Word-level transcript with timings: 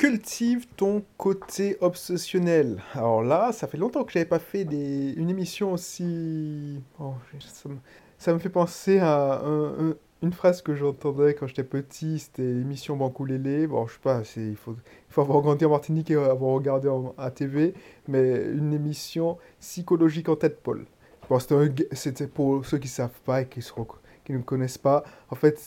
cultive 0.00 0.66
ton 0.78 1.04
côté 1.18 1.76
obsessionnel. 1.82 2.82
Alors 2.94 3.22
là, 3.22 3.52
ça 3.52 3.66
fait 3.66 3.76
longtemps 3.76 4.02
que 4.02 4.12
j'avais 4.12 4.24
pas 4.24 4.38
fait 4.38 4.62
une 4.62 5.28
émission 5.28 5.74
aussi. 5.74 6.80
Oh, 6.98 7.12
ça, 8.16 8.32
me... 8.32 8.38
fait 8.38 8.48
penser 8.48 8.98
à 8.98 9.42
un, 9.44 9.94
une 10.22 10.32
phrase 10.32 10.62
que 10.62 10.74
j'entendais 10.74 11.34
quand 11.34 11.46
j'étais 11.46 11.64
petit. 11.64 12.18
C'était 12.18 12.40
l'émission 12.40 12.96
Bancoulélé. 12.96 13.66
Bon, 13.66 13.86
je 13.86 13.92
sais 13.92 13.98
pas, 14.02 14.22
il 14.36 14.56
faut, 14.56 14.74
avoir 15.20 15.42
grandi 15.42 15.66
en 15.66 15.70
Martinique 15.70 16.10
et 16.10 16.14
avoir 16.14 16.52
regardé 16.54 16.88
en, 16.88 17.14
à 17.18 17.30
TV, 17.30 17.74
mais 18.08 18.42
une 18.46 18.72
émission 18.72 19.36
psychologique 19.60 20.30
en 20.30 20.36
tête 20.36 20.62
Paul. 20.62 20.86
Bon, 21.28 21.38
c'était 21.92 22.26
pour 22.26 22.64
ceux 22.64 22.78
qui 22.78 22.88
savent 22.88 23.20
pas 23.26 23.42
et 23.42 23.46
qui 23.46 23.60
seront 23.60 23.86
qui 24.30 24.38
ne 24.38 24.42
connaissent 24.42 24.78
pas, 24.78 25.04
en 25.30 25.34
fait, 25.34 25.58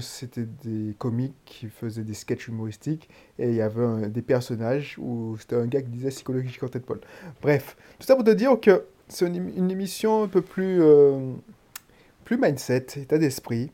c'était 0.00 0.46
des 0.64 0.94
comiques 0.98 1.34
qui 1.44 1.68
faisaient 1.68 2.02
des 2.02 2.14
sketchs 2.14 2.48
humoristiques 2.48 3.08
et 3.38 3.48
il 3.48 3.54
y 3.54 3.62
avait 3.62 4.08
des 4.08 4.22
personnages 4.22 4.96
où 4.98 5.36
c'était 5.38 5.56
un 5.56 5.66
gars 5.66 5.82
qui 5.82 5.88
disait 5.88 6.10
psychologie 6.10 6.56
quand 6.58 6.68
tête 6.68 6.86
Paul. 6.86 7.00
Bref, 7.40 7.76
tout 7.98 8.06
ça 8.06 8.14
pour 8.14 8.24
te 8.24 8.30
dire 8.30 8.58
que 8.60 8.84
c'est 9.08 9.26
une, 9.26 9.70
émission 9.70 10.22
un 10.24 10.28
peu 10.28 10.42
plus, 10.42 10.80
euh, 10.80 11.32
plus 12.24 12.38
mindset, 12.38 12.86
état 12.96 13.18
d'esprit, 13.18 13.70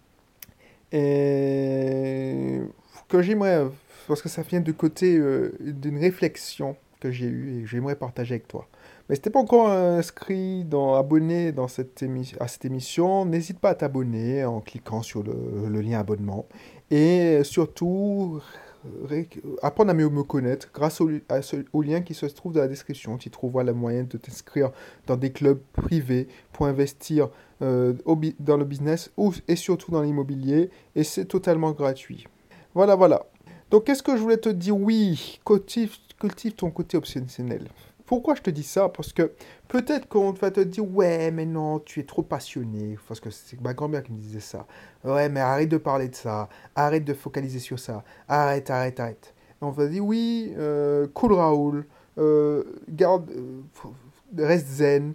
et 0.92 2.60
que 3.08 3.22
j'aimerais, 3.22 3.66
parce 4.06 4.22
que 4.22 4.28
ça 4.28 4.42
vient 4.42 4.60
du 4.60 4.74
côté 4.74 5.16
euh, 5.16 5.52
d'une 5.60 5.98
réflexion 5.98 6.76
que 7.00 7.10
j'ai 7.10 7.26
eue 7.26 7.58
et 7.58 7.62
que 7.62 7.68
j'aimerais 7.68 7.96
partager 7.96 8.34
avec 8.34 8.48
toi. 8.48 8.66
Mais 9.08 9.14
si 9.14 9.22
t'es 9.22 9.30
pas 9.30 9.40
encore 9.40 9.70
inscrit, 9.70 10.64
dans, 10.64 10.94
abonné 10.94 11.52
dans 11.52 11.68
cette 11.68 12.04
à 12.40 12.48
cette 12.48 12.64
émission, 12.64 13.24
n'hésite 13.24 13.58
pas 13.58 13.70
à 13.70 13.74
t'abonner 13.74 14.44
en 14.44 14.60
cliquant 14.60 15.02
sur 15.02 15.22
le, 15.22 15.80
lien 15.80 15.98
abonnement. 15.98 16.46
Et 16.90 17.42
surtout, 17.42 18.40
apprendre 19.62 19.90
à 19.90 19.94
mieux 19.94 20.08
me 20.08 20.22
connaître 20.22 20.68
grâce 20.72 21.00
au, 21.00 21.82
lien 21.82 22.00
qui 22.02 22.14
se 22.14 22.26
trouve 22.26 22.52
dans 22.52 22.60
la 22.60 22.68
description. 22.68 23.16
Tu 23.16 23.30
trouveras 23.30 23.64
la 23.64 23.72
moyen 23.72 24.04
de 24.04 24.18
t'inscrire 24.18 24.70
dans 25.06 25.16
des 25.16 25.32
clubs 25.32 25.60
privés 25.72 26.28
pour 26.52 26.66
investir 26.66 27.30
euh, 27.62 27.94
dans 28.38 28.56
le 28.56 28.64
business 28.64 29.10
ou, 29.16 29.32
et 29.48 29.56
surtout 29.56 29.90
dans 29.90 30.02
l'immobilier. 30.02 30.70
Et 30.94 31.04
c'est 31.04 31.24
totalement 31.24 31.72
gratuit. 31.72 32.26
Voilà, 32.74 32.94
voilà. 32.94 33.26
Donc, 33.70 33.84
qu'est-ce 33.84 34.02
que 34.02 34.16
je 34.16 34.22
voulais 34.22 34.38
te 34.38 34.48
dire? 34.48 34.76
Oui, 34.76 35.40
cultive, 35.44 35.96
cultive 36.18 36.52
ton 36.52 36.70
côté 36.70 36.96
obsessionnel. 36.96 37.68
Pourquoi 38.08 38.34
je 38.34 38.40
te 38.40 38.48
dis 38.48 38.62
ça? 38.62 38.88
Parce 38.88 39.12
que 39.12 39.32
peut-être 39.68 40.08
qu'on 40.08 40.32
va 40.32 40.50
te 40.50 40.60
dire 40.60 40.82
Ouais, 40.82 41.30
mais 41.30 41.44
non, 41.44 41.78
tu 41.78 42.00
es 42.00 42.04
trop 42.04 42.22
passionné. 42.22 42.96
Parce 43.06 43.20
que 43.20 43.28
c'est 43.28 43.60
ma 43.60 43.74
grand-mère 43.74 44.02
qui 44.02 44.12
me 44.12 44.18
disait 44.18 44.40
ça. 44.40 44.66
Ouais, 45.04 45.28
mais 45.28 45.40
arrête 45.40 45.68
de 45.68 45.76
parler 45.76 46.08
de 46.08 46.14
ça. 46.14 46.48
Arrête 46.74 47.04
de 47.04 47.12
focaliser 47.12 47.58
sur 47.58 47.78
ça. 47.78 48.02
Arrête, 48.26 48.70
arrête, 48.70 48.98
arrête. 48.98 49.34
On 49.60 49.68
va 49.68 49.86
dire 49.88 50.02
Oui, 50.02 50.54
euh, 50.56 51.06
cool 51.12 51.34
Raoul. 51.34 51.84
Euh, 52.16 52.64
garde, 52.88 53.30
euh, 53.30 53.60
reste 54.38 54.68
zen. 54.68 55.12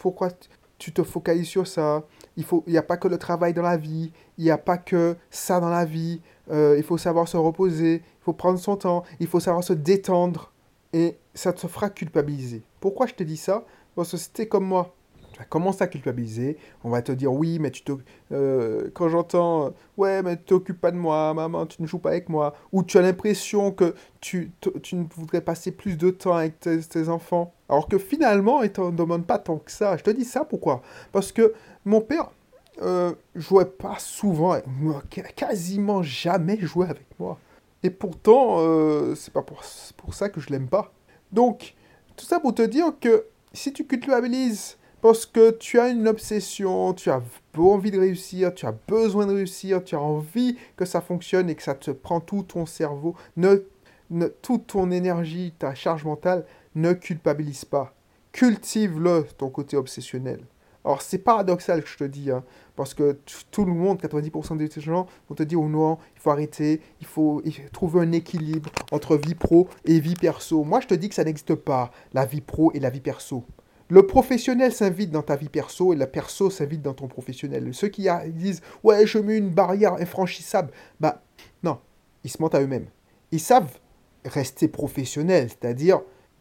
pourquoi 0.00 0.30
tu 0.78 0.90
te 0.92 1.04
focalises 1.04 1.46
sur 1.46 1.68
ça? 1.68 2.02
Il 2.36 2.44
n'y 2.66 2.78
a 2.78 2.82
pas 2.82 2.96
que 2.96 3.06
le 3.06 3.16
travail 3.16 3.54
dans 3.54 3.62
la 3.62 3.76
vie. 3.76 4.10
Il 4.38 4.44
n'y 4.44 4.50
a 4.50 4.58
pas 4.58 4.76
que 4.76 5.14
ça 5.30 5.60
dans 5.60 5.70
la 5.70 5.84
vie. 5.84 6.20
il 6.50 6.82
faut 6.82 6.98
savoir 6.98 7.28
se 7.28 7.36
reposer. 7.36 8.02
Il 8.02 8.24
faut 8.24 8.32
prendre 8.32 8.58
son 8.58 8.74
temps. 8.74 9.04
Il 9.20 9.28
faut 9.28 9.38
savoir 9.38 9.62
se 9.62 9.72
détendre 9.72 10.52
et 10.92 11.16
ça 11.34 11.52
te 11.52 11.66
fera 11.66 11.90
culpabiliser. 11.90 12.62
Pourquoi 12.80 13.06
je 13.06 13.14
te 13.14 13.22
dis 13.22 13.36
ça? 13.36 13.64
Parce 13.94 14.10
que 14.12 14.16
c'était 14.16 14.46
comme 14.46 14.64
moi. 14.64 14.94
Tu 15.32 15.38
vas 15.38 15.44
commencer 15.46 15.82
à 15.82 15.86
culpabiliser? 15.86 16.58
On 16.84 16.90
va 16.90 17.00
te 17.00 17.10
dire 17.10 17.32
oui, 17.32 17.58
mais 17.58 17.70
tu 17.70 17.82
te. 17.82 17.92
Euh, 18.32 18.90
quand 18.92 19.08
j'entends 19.08 19.72
ouais, 19.96 20.22
mais 20.22 20.36
tu 20.36 20.44
t'occupes 20.44 20.80
pas 20.80 20.90
de 20.90 20.96
moi, 20.96 21.32
maman, 21.32 21.64
tu 21.66 21.80
ne 21.80 21.86
joues 21.86 21.98
pas 21.98 22.10
avec 22.10 22.28
moi, 22.28 22.54
ou 22.70 22.82
tu 22.82 22.98
as 22.98 23.02
l'impression 23.02 23.72
que 23.72 23.94
tu, 24.20 24.52
tu 24.82 24.96
ne 24.96 25.04
voudrais 25.14 25.40
passer 25.40 25.72
plus 25.72 25.96
de 25.96 26.10
temps 26.10 26.34
avec 26.34 26.60
tes, 26.60 27.08
enfants, 27.08 27.54
alors 27.70 27.88
que 27.88 27.96
finalement, 27.96 28.62
ils 28.62 28.68
ne 28.68 28.72
t'en 28.72 28.90
demandent 28.90 29.26
pas 29.26 29.38
tant 29.38 29.56
que 29.56 29.70
ça. 29.70 29.96
Je 29.96 30.02
te 30.02 30.10
dis 30.10 30.26
ça 30.26 30.44
pourquoi? 30.44 30.82
Parce 31.12 31.32
que 31.32 31.54
mon 31.86 32.02
père 32.02 32.30
euh, 32.82 33.14
jouait 33.34 33.64
pas 33.64 33.98
souvent, 33.98 34.56
quasiment 35.34 36.02
jamais 36.02 36.58
jouait 36.60 36.88
avec 36.88 37.06
moi. 37.18 37.38
Et 37.82 37.90
pourtant, 37.90 38.56
euh, 38.58 39.14
c'est 39.14 39.32
pas 39.32 39.42
pour, 39.42 39.62
pour, 39.96 40.14
ça 40.14 40.28
que 40.28 40.40
je 40.40 40.50
l'aime 40.50 40.68
pas. 40.68 40.92
Donc, 41.32 41.74
tout 42.16 42.24
ça 42.24 42.40
pour 42.40 42.54
te 42.54 42.62
dire 42.62 42.92
que 43.00 43.26
si 43.52 43.72
tu 43.72 43.86
culpabilises 43.86 44.76
parce 45.00 45.26
que 45.26 45.50
tu 45.50 45.80
as 45.80 45.88
une 45.88 46.06
obsession, 46.06 46.94
tu 46.94 47.10
as 47.10 47.20
envie 47.58 47.90
de 47.90 47.98
réussir, 47.98 48.54
tu 48.54 48.66
as 48.66 48.74
besoin 48.86 49.26
de 49.26 49.34
réussir, 49.34 49.82
tu 49.82 49.96
as 49.96 50.00
envie 50.00 50.56
que 50.76 50.84
ça 50.84 51.00
fonctionne 51.00 51.50
et 51.50 51.56
que 51.56 51.62
ça 51.62 51.74
te 51.74 51.90
prend 51.90 52.20
tout 52.20 52.44
ton 52.44 52.66
cerveau, 52.66 53.16
ne, 53.36 53.64
ne, 54.10 54.28
toute 54.28 54.68
ton 54.68 54.92
énergie, 54.92 55.52
ta 55.58 55.74
charge 55.74 56.04
mentale, 56.04 56.46
ne 56.76 56.92
culpabilise 56.92 57.64
pas. 57.64 57.94
Cultive-le, 58.30 59.26
ton 59.36 59.50
côté 59.50 59.76
obsessionnel. 59.76 60.40
Alors, 60.84 61.00
c'est 61.02 61.18
paradoxal 61.18 61.82
que 61.82 61.88
je 61.88 61.96
te 61.96 62.04
dis, 62.04 62.30
hein, 62.30 62.42
parce 62.74 62.94
que 62.94 63.18
tout 63.50 63.64
le 63.64 63.72
monde, 63.72 64.00
90% 64.00 64.56
des 64.56 64.68
gens, 64.80 65.06
vont 65.28 65.34
te 65.34 65.42
dire 65.42 65.60
oh 65.60 65.68
non, 65.68 65.98
il 66.16 66.20
faut 66.20 66.30
arrêter, 66.30 66.80
il 67.00 67.06
faut, 67.06 67.42
trouver 67.72 68.00
un 68.00 68.12
équilibre 68.12 68.70
entre 68.90 69.16
vie 69.16 69.34
pro 69.34 69.68
et 69.84 70.00
vie 70.00 70.14
perso. 70.14 70.64
Moi, 70.64 70.80
je 70.80 70.88
te 70.88 70.94
dis 70.94 71.08
que 71.08 71.14
ça 71.14 71.24
n'existe 71.24 71.54
pas, 71.54 71.92
la 72.12 72.24
vie 72.24 72.40
pro 72.40 72.72
et 72.72 72.80
la 72.80 72.90
vie 72.90 73.00
perso. 73.00 73.44
Le 73.88 74.06
professionnel 74.06 74.72
s'invite 74.72 75.10
dans 75.10 75.22
ta 75.22 75.36
vie 75.36 75.50
perso 75.50 75.92
et 75.92 75.96
la 75.96 76.06
perso 76.06 76.50
s'invite 76.50 76.82
dans 76.82 76.94
ton 76.94 77.08
professionnel. 77.08 77.74
Ceux 77.74 77.88
qui 77.88 78.08
disent 78.28 78.62
ouais, 78.82 79.06
je 79.06 79.18
mets 79.18 79.36
une 79.36 79.50
barrière 79.50 79.94
infranchissable, 79.94 80.72
bah 80.98 81.22
non, 81.62 81.78
ils 82.24 82.30
se 82.30 82.40
mentent 82.40 82.54
à 82.54 82.62
eux-mêmes. 82.62 82.86
Ils 83.32 83.40
savent 83.40 83.78
rester 84.24 84.66
professionnels, 84.68 85.50
c'est-à-dire 85.50 86.00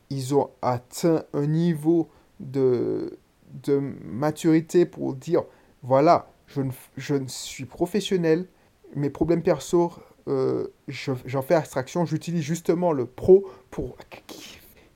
ils 0.09 0.33
ont 0.33 0.49
atteint 0.61 1.23
un 1.33 1.45
niveau 1.45 2.09
de 2.39 3.19
de 3.63 3.79
maturité 4.03 4.85
pour 4.85 5.13
dire, 5.13 5.43
voilà, 5.83 6.31
je, 6.47 6.61
je 6.97 7.15
suis 7.27 7.65
professionnel, 7.65 8.47
mes 8.95 9.09
problèmes 9.09 9.43
perso, 9.43 9.91
euh, 10.27 10.67
j'en 10.87 11.41
fais 11.41 11.55
abstraction, 11.55 12.05
j'utilise 12.05 12.43
justement 12.43 12.91
le 12.91 13.05
pro 13.05 13.49
pour 13.69 13.97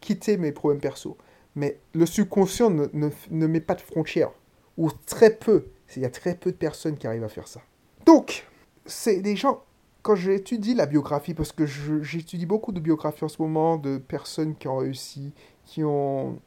quitter 0.02 0.38
mes 0.38 0.52
problèmes 0.52 0.82
perso. 0.82 1.18
Mais 1.56 1.80
le 1.94 2.06
subconscient 2.06 2.70
ne, 2.70 2.88
ne, 2.94 3.48
met 3.48 3.62
pas 3.62 3.76
de 3.76 3.82
frontières, 3.82 4.32
ou 4.78 4.92
très 5.06 5.32
peu. 5.32 5.68
Il 5.96 6.02
y 6.02 6.06
a 6.06 6.10
très 6.10 6.36
peu 6.36 6.52
de 6.52 6.58
personnes 6.58 6.98
qui 6.98 7.08
arrivent 7.08 7.24
à 7.24 7.30
faire 7.30 7.48
ça. 7.48 7.62
Donc, 8.06 8.46
c'est 8.86 9.22
des 9.22 9.36
gens, 9.36 9.64
quand 10.02 10.16
j'étudie 10.16 10.74
la 10.74 10.86
biographie, 10.86 11.34
parce 11.34 11.54
que 11.54 11.66
j'étudie 11.66 12.46
beaucoup 12.46 12.72
de 12.72 12.80
biographies 12.80 13.24
en 13.24 13.30
ce 13.30 13.42
moment, 13.42 13.78
de 13.78 13.98
personnes 13.98 14.56
qui 14.56 14.68
ont 14.68 14.78
réussi, 14.78 15.34
qui 15.64 15.84
ont 15.84 16.40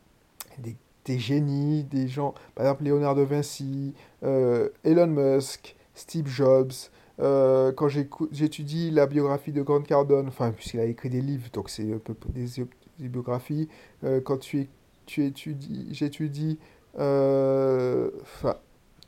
des 0.59 0.77
des 1.09 1.19
génies, 1.19 1.85
des 1.85 2.07
gens, 2.07 2.35
par 2.55 2.67
exemple 2.67 2.85
Léonard 2.85 3.15
de 3.15 3.23
Vinci, 3.23 3.95
euh, 4.23 4.69
Elon 4.85 5.07
Musk, 5.07 5.75
Steve 5.95 6.29
Jobs. 6.29 6.73
Euh, 7.21 7.73
quand 7.73 7.89
j'étudie 7.89 8.93
la 8.93 9.07
biographie 9.07 9.51
de 9.51 9.63
Grant 9.63 9.83
Cardone, 9.83 10.29
enfin, 10.29 10.53
puisqu'il 10.53 10.79
a 10.79 10.85
écrit 10.85 11.11
des 11.11 11.21
livres, 11.21 11.49
donc 11.53 11.69
c'est 11.69 11.93
un 11.93 11.99
peu 11.99 12.15
des, 12.29 13.09
biographies, 13.09 13.69
euh, 14.05 14.21
quand 14.21 14.39
tu, 14.39 14.69
tu 15.07 15.25
étudies, 15.25 15.89
j'étudie, 15.91 16.59
enfin, 16.95 18.55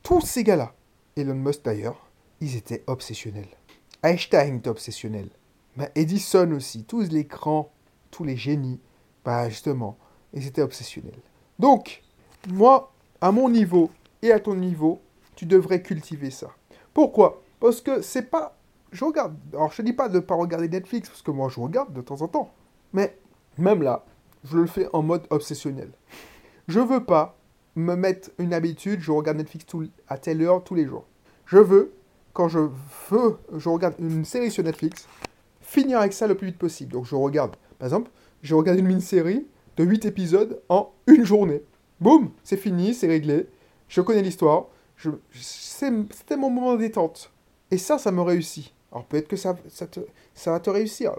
tous 0.02 0.22
ces 0.22 0.42
gars-là, 0.42 0.74
Elon 1.16 1.34
Musk 1.34 1.64
d'ailleurs, 1.64 2.08
ils 2.40 2.56
étaient 2.56 2.82
obsessionnels. 2.86 3.48
Einstein 4.02 4.56
était 4.56 4.70
obsessionnel. 4.70 5.28
Edison 5.94 6.50
aussi, 6.52 6.84
tous 6.84 7.08
les 7.10 7.24
grands, 7.24 7.70
tous 8.10 8.24
les 8.24 8.36
génies, 8.36 8.80
bah 9.24 9.48
justement, 9.48 9.96
ils 10.32 10.46
étaient 10.46 10.62
obsessionnels. 10.62 11.22
Donc, 11.60 12.02
moi, 12.48 12.90
à 13.20 13.30
mon 13.32 13.50
niveau 13.50 13.90
et 14.22 14.32
à 14.32 14.40
ton 14.40 14.54
niveau, 14.54 15.02
tu 15.36 15.44
devrais 15.44 15.82
cultiver 15.82 16.30
ça. 16.30 16.48
Pourquoi? 16.94 17.42
Parce 17.60 17.82
que 17.82 18.00
c'est 18.00 18.30
pas. 18.30 18.56
Je 18.92 19.04
regarde. 19.04 19.36
Alors, 19.52 19.70
je 19.70 19.76
te 19.76 19.82
dis 19.82 19.92
pas 19.92 20.08
de 20.08 20.14
ne 20.14 20.20
pas 20.20 20.34
regarder 20.34 20.70
Netflix, 20.70 21.10
parce 21.10 21.20
que 21.20 21.30
moi, 21.30 21.50
je 21.50 21.60
regarde 21.60 21.92
de 21.92 22.00
temps 22.00 22.22
en 22.22 22.28
temps. 22.28 22.50
Mais 22.94 23.14
même 23.58 23.82
là, 23.82 24.06
je 24.44 24.56
le 24.56 24.66
fais 24.66 24.88
en 24.94 25.02
mode 25.02 25.26
obsessionnel. 25.28 25.90
Je 26.66 26.80
veux 26.80 27.04
pas 27.04 27.36
me 27.76 27.94
mettre 27.94 28.30
une 28.38 28.54
habitude, 28.54 29.00
je 29.00 29.12
regarde 29.12 29.36
Netflix 29.36 29.66
à 30.08 30.16
telle 30.16 30.40
heure 30.40 30.64
tous 30.64 30.74
les 30.74 30.86
jours. 30.86 31.04
Je 31.44 31.58
veux, 31.58 31.92
quand 32.32 32.48
je 32.48 32.70
veux, 33.10 33.36
je 33.54 33.68
regarde 33.68 33.96
une 33.98 34.24
série 34.24 34.50
sur 34.50 34.64
Netflix, 34.64 35.06
finir 35.60 35.98
avec 35.98 36.14
ça 36.14 36.26
le 36.26 36.36
plus 36.36 36.48
vite 36.48 36.58
possible. 36.58 36.92
Donc 36.92 37.04
je 37.04 37.14
regarde, 37.14 37.54
par 37.78 37.86
exemple, 37.86 38.10
je 38.42 38.54
regarde 38.54 38.78
une 38.78 38.86
mini-série, 38.86 39.46
de 39.80 39.84
8 39.86 40.04
épisodes 40.04 40.60
en 40.68 40.92
une 41.06 41.24
journée. 41.24 41.62
Boum, 42.00 42.30
c'est 42.44 42.58
fini, 42.58 42.92
c'est 42.92 43.06
réglé. 43.06 43.46
Je 43.88 44.02
connais 44.02 44.20
l'histoire. 44.20 44.66
C'était 45.32 46.36
mon 46.36 46.50
moment 46.50 46.74
de 46.74 46.80
détente. 46.80 47.32
Et 47.70 47.78
ça, 47.78 47.96
ça 47.96 48.12
me 48.12 48.20
réussit. 48.20 48.74
Alors 48.92 49.06
peut-être 49.06 49.28
que 49.28 49.36
ça, 49.36 49.56
ça, 49.68 49.86
te, 49.86 50.00
va 50.44 50.60
te 50.60 50.68
réussir. 50.68 51.12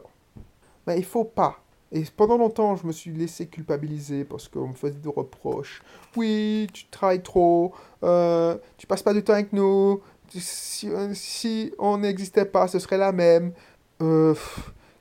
Mais 0.86 0.98
il 1.00 1.06
faut 1.06 1.24
pas. 1.24 1.64
Et 1.92 2.04
pendant 2.16 2.38
longtemps, 2.38 2.76
je 2.76 2.86
me 2.86 2.92
suis 2.92 3.12
laissé 3.12 3.48
culpabiliser 3.48 4.26
parce 4.26 4.48
qu'on 4.48 4.68
me 4.68 4.76
faisait 4.76 4.94
des 4.94 5.10
reproches. 5.10 5.82
Oui, 6.16 6.68
tu 6.72 6.86
travailles 6.86 7.24
trop, 7.24 7.74
euh, 8.04 8.58
tu 8.78 8.86
passes 8.86 9.04
pas 9.04 9.14
du 9.14 9.24
temps 9.24 9.34
avec 9.34 9.54
nous. 9.54 10.02
Si, 10.30 10.88
si 11.14 11.74
on 11.80 11.98
n'existait 11.98 12.46
pas, 12.46 12.68
ce 12.68 12.78
serait 12.78 13.00
la 13.00 13.12
même. 13.12 13.54
Euh, 14.02 14.36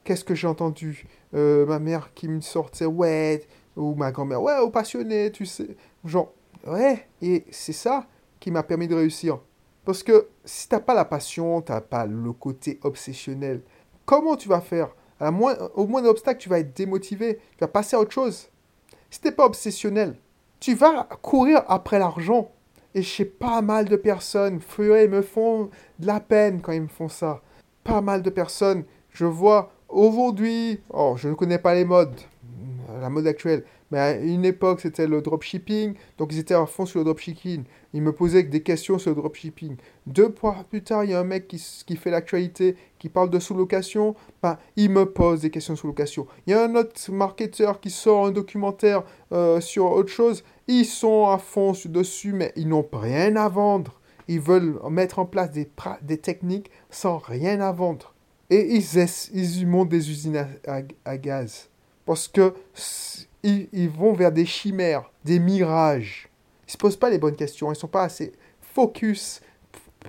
qu'est-ce 0.02 0.24
que 0.24 0.34
j'ai 0.34 0.48
entendu? 0.48 1.06
Euh, 1.34 1.66
Ma 1.66 1.78
mère 1.78 2.12
qui 2.14 2.28
me 2.28 2.40
sortait, 2.40 2.86
ouais, 2.86 3.42
ou 3.76 3.94
ma 3.94 4.10
grand-mère, 4.12 4.42
ouais, 4.42 4.58
au 4.58 4.70
passionné, 4.70 5.30
tu 5.30 5.46
sais. 5.46 5.76
Genre, 6.04 6.32
ouais, 6.66 7.06
et 7.22 7.44
c'est 7.50 7.72
ça 7.72 8.06
qui 8.40 8.50
m'a 8.50 8.62
permis 8.62 8.88
de 8.88 8.94
réussir. 8.94 9.38
Parce 9.84 10.02
que 10.02 10.28
si 10.44 10.68
t'as 10.68 10.80
pas 10.80 10.94
la 10.94 11.04
passion, 11.04 11.60
t'as 11.62 11.80
pas 11.80 12.06
le 12.06 12.32
côté 12.32 12.78
obsessionnel, 12.82 13.62
comment 14.04 14.36
tu 14.36 14.48
vas 14.48 14.60
faire? 14.60 14.88
À 15.18 15.24
la 15.24 15.30
moins, 15.30 15.56
Au 15.74 15.86
moins 15.86 16.02
d'obstacle, 16.02 16.40
tu 16.40 16.48
vas 16.48 16.58
être 16.58 16.76
démotivé, 16.76 17.36
tu 17.36 17.60
vas 17.60 17.68
passer 17.68 17.96
à 17.96 18.00
autre 18.00 18.12
chose. 18.12 18.48
Si 19.10 19.20
t'es 19.20 19.32
pas 19.32 19.46
obsessionnel, 19.46 20.16
tu 20.60 20.74
vas 20.74 21.04
courir 21.22 21.62
après 21.68 21.98
l'argent. 21.98 22.50
Et 22.94 23.02
chez 23.02 23.24
pas 23.24 23.62
mal 23.62 23.84
de 23.84 23.96
personnes, 23.96 24.60
ils 24.78 25.08
me 25.08 25.22
font 25.22 25.70
de 25.98 26.06
la 26.06 26.18
peine 26.20 26.60
quand 26.60 26.72
ils 26.72 26.82
me 26.82 26.88
font 26.88 27.08
ça. 27.08 27.40
Pas 27.84 28.00
mal 28.00 28.22
de 28.22 28.30
personnes, 28.30 28.84
je 29.10 29.26
vois 29.26 29.72
aujourd'hui, 29.90 30.80
oh, 30.90 31.14
je 31.16 31.28
ne 31.28 31.34
connais 31.34 31.58
pas 31.58 31.74
les 31.74 31.84
modes, 31.84 32.20
la 33.00 33.10
mode 33.10 33.26
actuelle, 33.26 33.64
mais 33.90 33.98
à 33.98 34.16
une 34.16 34.44
époque, 34.44 34.80
c'était 34.80 35.06
le 35.06 35.20
dropshipping, 35.20 35.94
donc 36.16 36.32
ils 36.32 36.38
étaient 36.38 36.54
à 36.54 36.64
fond 36.66 36.86
sur 36.86 37.00
le 37.00 37.04
dropshipping. 37.04 37.64
Ils 37.92 38.02
me 38.02 38.12
posaient 38.12 38.44
des 38.44 38.62
questions 38.62 38.98
sur 38.98 39.10
le 39.10 39.16
dropshipping. 39.16 39.76
Deux 40.06 40.32
mois 40.42 40.64
plus 40.68 40.82
tard, 40.82 41.04
il 41.04 41.10
y 41.10 41.14
a 41.14 41.20
un 41.20 41.24
mec 41.24 41.48
qui, 41.48 41.60
qui 41.84 41.96
fait 41.96 42.10
l'actualité, 42.10 42.76
qui 42.98 43.08
parle 43.08 43.30
de 43.30 43.38
sous-location, 43.40 44.14
ben, 44.42 44.58
il 44.76 44.90
me 44.90 45.06
pose 45.06 45.40
des 45.40 45.50
questions 45.50 45.74
sous-location. 45.74 46.26
Il 46.46 46.50
y 46.50 46.54
a 46.54 46.62
un 46.62 46.74
autre 46.76 47.10
marketeur 47.10 47.80
qui 47.80 47.90
sort 47.90 48.26
un 48.26 48.30
documentaire 48.30 49.02
euh, 49.32 49.60
sur 49.60 49.90
autre 49.90 50.10
chose, 50.10 50.44
ils 50.68 50.84
sont 50.84 51.26
à 51.26 51.38
fond 51.38 51.72
dessus, 51.86 52.32
mais 52.32 52.52
ils 52.54 52.68
n'ont 52.68 52.86
rien 52.92 53.34
à 53.34 53.48
vendre. 53.48 54.00
Ils 54.28 54.40
veulent 54.40 54.78
mettre 54.88 55.18
en 55.18 55.26
place 55.26 55.50
des, 55.50 55.68
des 56.02 56.18
techniques 56.18 56.70
sans 56.90 57.18
rien 57.18 57.60
à 57.60 57.72
vendre. 57.72 58.14
Et 58.50 58.74
ils, 58.74 58.84
ils 59.32 59.66
montent 59.66 59.88
des 59.88 60.10
usines 60.10 60.46
à, 61.04 61.16
gaz. 61.16 61.68
Parce 62.04 62.26
que 62.26 62.52
ils, 63.42 63.88
vont 63.88 64.12
vers 64.12 64.32
des 64.32 64.44
chimères, 64.44 65.10
des 65.24 65.38
mirages. 65.38 66.28
Ils 66.62 66.70
ne 66.70 66.72
se 66.72 66.76
posent 66.76 66.96
pas 66.96 67.10
les 67.10 67.18
bonnes 67.18 67.36
questions, 67.36 67.68
ils 67.68 67.70
ne 67.70 67.78
sont 67.78 67.88
pas 67.88 68.02
assez 68.02 68.32
focus, 68.60 69.40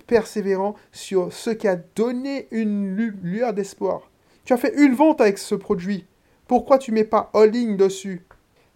persévérants 0.07 0.75
sur 0.91 1.31
ce 1.31 1.51
qui 1.51 1.67
a 1.67 1.75
donné 1.75 2.47
une 2.51 2.95
lueur 2.95 3.53
d'espoir. 3.53 4.09
Tu 4.43 4.53
as 4.53 4.57
fait 4.57 4.73
une 4.75 4.95
vente 4.95 5.21
avec 5.21 5.37
ce 5.37 5.55
produit. 5.55 6.05
Pourquoi 6.47 6.77
tu 6.77 6.91
mets 6.91 7.03
pas 7.03 7.29
all-in 7.33 7.75
dessus? 7.75 8.25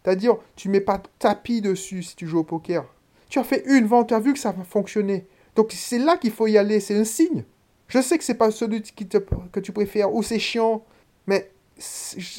C'est-à-dire, 0.04 0.38
tu 0.56 0.70
mets 0.70 0.82
pas 0.82 1.02
tapis 1.18 1.62
dessus 1.62 2.04
si 2.04 2.16
tu 2.16 2.28
joues 2.28 2.40
au 2.40 2.44
poker. 2.44 2.86
Tu 3.30 3.40
as 3.40 3.44
fait 3.44 3.64
une 3.66 3.86
vente, 3.86 4.10
tu 4.10 4.14
as 4.14 4.20
vu 4.20 4.34
que 4.34 4.40
ça 4.40 4.52
va 4.52 4.64
fonctionner. 4.64 5.26
Donc 5.56 5.72
c'est 5.72 5.98
là 5.98 6.18
qu'il 6.18 6.32
faut 6.32 6.48
y 6.48 6.58
aller, 6.58 6.80
c'est 6.80 6.96
un 6.96 7.06
signe. 7.06 7.44
Je 7.88 8.02
sais 8.02 8.18
que 8.18 8.24
c'est 8.24 8.36
pas 8.36 8.52
celui 8.52 8.82
que 8.82 9.60
tu 9.60 9.72
préfères 9.72 10.14
ou 10.14 10.24
c'est 10.24 10.40
chiant, 10.40 10.84
mais 11.28 11.52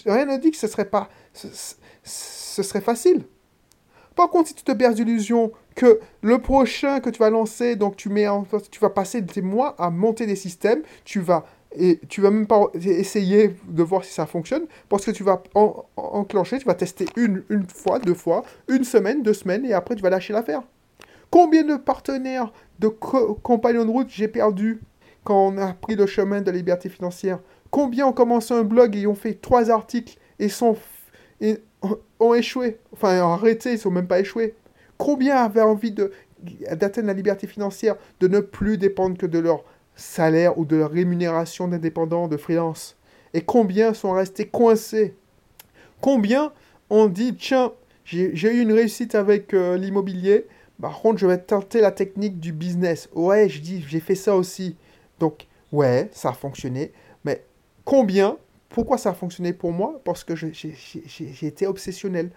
rien 0.07 0.27
ne 0.27 0.37
dit 0.39 0.51
que 0.51 0.57
ce 0.57 0.67
serait 0.67 0.89
pas 0.89 1.09
ce 1.35 2.63
serait 2.63 2.81
facile. 2.81 3.25
Par 4.15 4.31
contre, 4.31 4.49
si 4.49 4.55
tu 4.55 4.65
te 4.65 4.73
perds 4.73 4.95
d'illusion 4.95 5.53
que 5.75 6.01
le 6.23 6.39
prochain 6.39 7.01
que 7.01 7.11
tu 7.11 7.19
vas 7.19 7.29
lancer, 7.29 7.77
donc 7.77 7.97
tu 7.97 8.09
mets 8.09 8.29
en, 8.29 8.47
tu 8.71 8.81
vas 8.81 8.89
passer 8.89 9.21
des 9.21 9.43
mois 9.43 9.75
à 9.79 9.91
monter 9.91 10.25
des 10.25 10.37
systèmes, 10.37 10.83
tu 11.05 11.21
vas 11.21 11.45
et 11.79 12.01
tu 12.09 12.23
vas 12.23 12.31
même 12.31 12.47
pas 12.47 12.69
essayer 12.75 13.55
de 13.69 13.83
voir 13.83 14.03
si 14.03 14.13
ça 14.13 14.25
fonctionne 14.25 14.65
parce 14.89 15.05
que 15.05 15.11
tu 15.11 15.23
vas 15.23 15.43
enclencher, 15.97 16.59
tu 16.59 16.65
vas 16.65 16.75
tester 16.75 17.05
une, 17.17 17.45
une 17.51 17.67
fois, 17.67 17.99
deux 17.99 18.15
fois, 18.15 18.45
une 18.69 18.85
semaine, 18.85 19.23
deux 19.23 19.35
semaines 19.35 19.67
et 19.67 19.75
après 19.75 19.95
tu 19.95 20.03
vas 20.03 20.09
lâcher 20.09 20.33
l'affaire. 20.33 20.63
Combien 21.31 21.65
de 21.65 21.77
partenaires, 21.77 22.53
de 22.79 22.89
compagnons 22.89 23.85
de 23.85 23.91
route 23.91 24.09
j'ai 24.09 24.29
perdu 24.29 24.81
quand 25.27 25.49
on 25.49 25.59
a 25.59 25.75
pris 25.75 25.97
le 25.97 26.07
chemin 26.07 26.41
de 26.41 26.47
la 26.47 26.57
liberté 26.57 26.89
financière 26.89 27.41
Combien 27.71 28.07
ont 28.07 28.13
commencé 28.13 28.55
un 28.55 28.63
blog 28.63 28.97
et 28.97 29.09
ont 29.09 29.17
fait 29.17 29.35
trois 29.35 29.71
articles 29.71 30.17
et 30.39 30.49
sont 30.49 30.77
ont 32.21 32.35
échoué. 32.35 32.79
Enfin, 32.93 33.21
ont 33.23 33.33
arrêté, 33.33 33.73
ils 33.73 33.79
sont 33.79 33.91
même 33.91 34.07
pas 34.07 34.21
échoués. 34.21 34.55
Combien 34.97 35.37
avaient 35.37 35.61
envie 35.61 35.93
d'atteindre 35.93 37.09
la 37.09 37.13
liberté 37.13 37.47
financière, 37.47 37.97
de 38.21 38.29
ne 38.29 38.41
plus 38.41 38.79
dépendre 38.79 39.19
que 39.19 39.27
de 39.27 39.39
leur 39.39 39.65
salaire 39.97 40.59
ou 40.59 40.65
de 40.65 40.77
leur 40.77 40.91
rémunération 40.91 41.69
d'indépendant, 41.69 42.29
de 42.29 42.37
freelance? 42.37 42.97
Et 43.35 43.43
combien 43.43 43.95
sont 43.95 44.13
restés 44.13 44.47
coincés? 44.47 45.15
Combien 46.01 46.53
ont 46.89 47.09
dit, 47.09 47.35
tiens, 47.35 47.73
j'ai 48.05 48.31
eu 48.31 48.61
une 48.61 48.73
réussite 48.73 49.17
avec 49.17 49.53
euh, 49.53 49.77
l'immobilier, 49.77 50.47
par 50.81 51.01
contre, 51.01 51.19
je 51.19 51.27
vais 51.27 51.39
tenter 51.39 51.81
la 51.81 51.91
technique 51.91 52.39
du 52.39 52.53
business. 52.53 53.09
Ouais, 53.15 53.49
je 53.49 53.61
dis, 53.61 53.85
j'ai 53.89 54.01
fait 54.01 54.15
ça 54.15 54.37
aussi. 54.37 54.77
Donc, 55.21 55.47
ouais, 55.73 56.09
ça 56.13 56.31
a 56.31 56.33
fonctionné. 56.33 56.93
Mais 57.25 57.45
combien 57.85 58.37
pourquoi 58.69 58.99
ça 58.99 59.11
a 59.11 59.15
fonctionné 59.15 59.53
pour 59.53 59.73
moi? 59.73 60.01
Parce 60.05 60.25
que 60.25 60.35
j'ai 60.37 61.47
été 61.47 61.67
obsessionnel. 61.67 62.31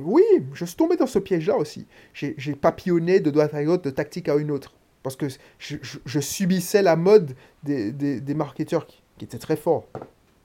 Oui, 0.00 0.22
je 0.54 0.64
suis 0.64 0.76
tombé 0.76 0.96
dans 0.96 1.06
ce 1.06 1.18
piège-là 1.18 1.56
aussi. 1.56 1.86
J'ai 2.14 2.54
papillonné 2.54 3.20
de 3.20 3.30
droite 3.30 3.54
à 3.54 3.64
gauche, 3.64 3.82
de 3.82 3.90
tactique 3.90 4.28
à 4.28 4.36
une 4.36 4.50
autre. 4.50 4.74
Parce 5.02 5.16
que 5.16 5.26
je, 5.58 6.20
subissais 6.20 6.82
la 6.82 6.96
mode 6.96 7.34
des, 7.62 8.34
marketeurs 8.34 8.86
qui, 8.86 9.02
qui, 9.18 9.24
étaient 9.24 9.38
très 9.38 9.56
forts. 9.56 9.86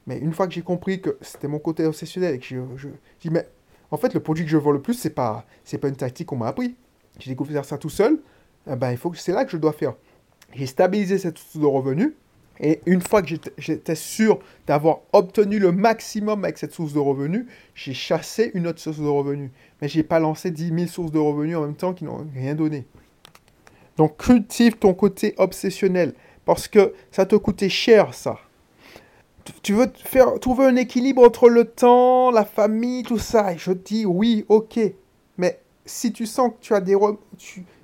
Mais 0.08 0.18
une 0.18 0.34
fois 0.34 0.48
que 0.48 0.54
j'ai 0.54 0.62
compris 0.62 1.02
que 1.02 1.18
c'était 1.22 1.48
mon 1.48 1.60
côté 1.60 1.86
obsessionnel 1.86 2.36
et 2.36 2.40
que 2.40 2.46
je, 2.46 2.60
je, 2.76 2.88
dis, 3.22 3.30
mais 3.30 3.48
en 3.92 3.98
fait, 3.98 4.14
le 4.14 4.20
produit 4.20 4.46
que 4.46 4.52
je 4.52 4.58
vends 4.58 4.72
le 4.72 4.82
plus, 4.82 4.94
c'est 4.94 5.10
pas, 5.10 5.46
pas 5.82 5.88
une 5.88 5.96
tactique 5.96 6.28
qu'on 6.28 6.38
m'a 6.38 6.48
appris. 6.48 6.76
J'ai 7.20 7.32
découvert 7.32 7.66
ça 7.66 7.78
tout 7.78 7.90
seul. 7.90 8.20
Eh 8.70 8.76
ben, 8.76 8.92
il 8.92 8.98
faut 8.98 9.10
que 9.10 9.18
c'est 9.18 9.32
là 9.32 9.46
que 9.46 9.52
je 9.52 9.58
dois 9.58 9.74
faire. 9.74 9.96
J'ai 10.54 10.66
stabilisé 10.66 11.18
cette 11.18 11.38
source 11.38 11.58
de 11.58 11.66
revenus 11.66 12.14
et 12.60 12.82
une 12.86 13.02
fois 13.02 13.22
que 13.22 13.36
j'étais 13.58 13.96
sûr 13.96 14.40
d'avoir 14.66 15.00
obtenu 15.14 15.60
le 15.60 15.72
maximum 15.72 16.44
avec 16.44 16.58
cette 16.58 16.74
source 16.74 16.94
de 16.94 17.00
revenus, 17.00 17.46
j'ai 17.76 17.94
chassé 17.94 18.52
une 18.56 18.68
autre 18.68 18.80
source 18.80 18.98
de 19.00 19.08
revenus. 19.08 19.52
Mais 19.82 19.88
je 19.88 19.98
n'ai 19.98 20.04
pas 20.04 20.20
lancé 20.20 20.50
10 20.50 20.74
000 20.74 20.88
sources 20.88 21.12
de 21.12 21.20
revenus 21.20 21.56
en 21.58 21.62
même 21.62 21.76
temps 21.76 21.94
qui 21.94 22.06
n'ont 22.06 22.26
rien 22.34 22.56
donné. 22.56 22.86
Donc 23.98 24.18
cultive 24.18 24.78
ton 24.78 24.94
côté 24.94 25.36
obsessionnel. 25.38 26.14
Parce 26.46 26.68
que 26.68 26.94
ça 27.12 27.26
te 27.26 27.36
coûtait 27.36 27.70
cher, 27.70 28.14
ça. 28.14 28.40
Tu 29.62 29.74
veux 29.74 29.92
faire, 29.96 30.40
trouver 30.40 30.66
un 30.66 30.76
équilibre 30.76 31.24
entre 31.24 31.50
le 31.50 31.66
temps, 31.66 32.32
la 32.32 32.46
famille, 32.46 33.04
tout 33.04 33.20
ça. 33.20 33.54
Et 33.54 33.58
je 33.58 33.72
dis 33.72 34.06
oui, 34.06 34.46
ok. 34.50 34.80
Mais 35.38 35.60
si 35.86 36.12
tu 36.12 36.26
sens 36.26 36.52
que 36.52 36.58
tu 36.62 36.74
as 36.74 36.82
des... 36.82 36.96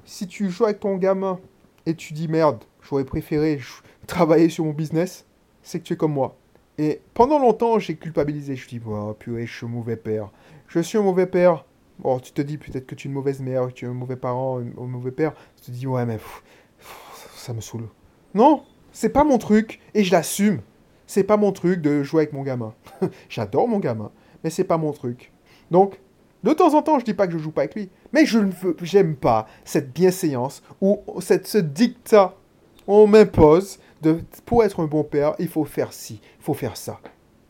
si 0.06 0.28
tu 0.28 0.50
joues 0.50 0.66
avec 0.66 0.80
ton 0.80 0.96
gamin 0.98 1.40
et 1.86 1.96
tu 1.96 2.14
dis 2.14 2.28
merde, 2.28 2.64
j'aurais 2.82 3.06
préféré 3.06 3.60
travailler 4.08 4.50
sur 4.50 4.66
mon 4.66 4.72
business, 4.72 5.26
c'est 5.62 5.80
que 5.80 5.86
tu 5.86 5.94
es 5.94 5.98
comme 5.98 6.14
moi. 6.14 6.36
Et 6.78 7.02
pendant 7.14 7.40
longtemps, 7.40 7.78
j'ai 7.80 7.96
culpabilisé. 7.96 8.56
Je 8.56 8.66
me 8.66 8.70
dis, 8.70 8.82
oh, 8.86 9.14
purée, 9.14 9.46
je 9.46 9.54
suis 9.54 9.66
un 9.66 9.70
mauvais 9.70 9.96
père. 9.96 10.30
Je 10.68 10.80
suis 10.80 10.98
un 10.98 11.04
mauvais 11.04 11.28
père. 11.28 11.66
Bon, 12.00 12.20
tu 12.20 12.32
te 12.32 12.42
dis 12.42 12.58
peut-être 12.58 12.88
que 12.88 12.96
tu 12.96 13.08
es 13.08 13.10
une 13.10 13.14
mauvaise 13.14 13.40
mère, 13.42 13.68
que 13.68 13.74
tu 13.74 13.86
es 13.86 13.88
un 13.88 13.94
mauvais 13.94 14.16
parent, 14.16 14.60
un, 14.60 14.88
mauvais 14.88 15.12
père. 15.12 15.34
Tu 15.58 15.66
te 15.66 15.72
dis, 15.72 15.86
ouais, 15.86 16.06
mais 16.06 16.18
ça 17.36 17.54
me 17.54 17.62
saoule. 17.62 17.88
Non, 18.34 18.64
c'est 18.92 19.10
pas 19.10 19.24
mon 19.24 19.38
truc 19.38 19.80
et 19.94 20.04
je 20.04 20.12
l'assume. 20.12 20.62
C'est 21.06 21.24
pas 21.24 21.38
mon 21.38 21.52
truc 21.52 21.82
de 21.82 22.02
jouer 22.02 22.24
avec 22.24 22.34
mon 22.34 22.42
gamin. 22.42 22.74
J'adore 23.30 23.68
mon 23.68 23.80
gamin, 23.80 24.12
mais 24.44 24.50
c'est 24.50 24.64
pas 24.64 24.78
mon 24.78 24.92
truc. 24.94 25.32
Donc, 25.70 26.00
de 26.44 26.54
temps 26.54 26.74
en 26.74 26.82
temps, 26.82 26.98
je 26.98 27.06
dis 27.06 27.14
pas 27.14 27.28
que 27.28 27.34
je 27.34 27.38
joue 27.38 27.52
pas 27.52 27.62
avec 27.62 27.76
lui, 27.76 27.90
mais 28.14 28.26
je 28.26 28.40
ne 28.40 28.52
veux, 28.52 28.76
j'aime 28.82 29.16
pas 29.16 29.48
cette 29.66 29.92
bienséance 29.92 30.64
ou 30.80 31.02
cette, 31.20 31.48
ce 31.48 31.58
dictat. 31.58 32.36
On 32.88 33.08
m'impose 33.08 33.80
pour 34.46 34.64
être 34.64 34.82
un 34.82 34.86
bon 34.86 35.04
père, 35.04 35.34
il 35.40 35.48
faut 35.48 35.66
faire 35.66 35.92
ci, 35.92 36.22
il 36.40 36.44
faut 36.44 36.54
faire 36.54 36.78
ça. 36.78 37.00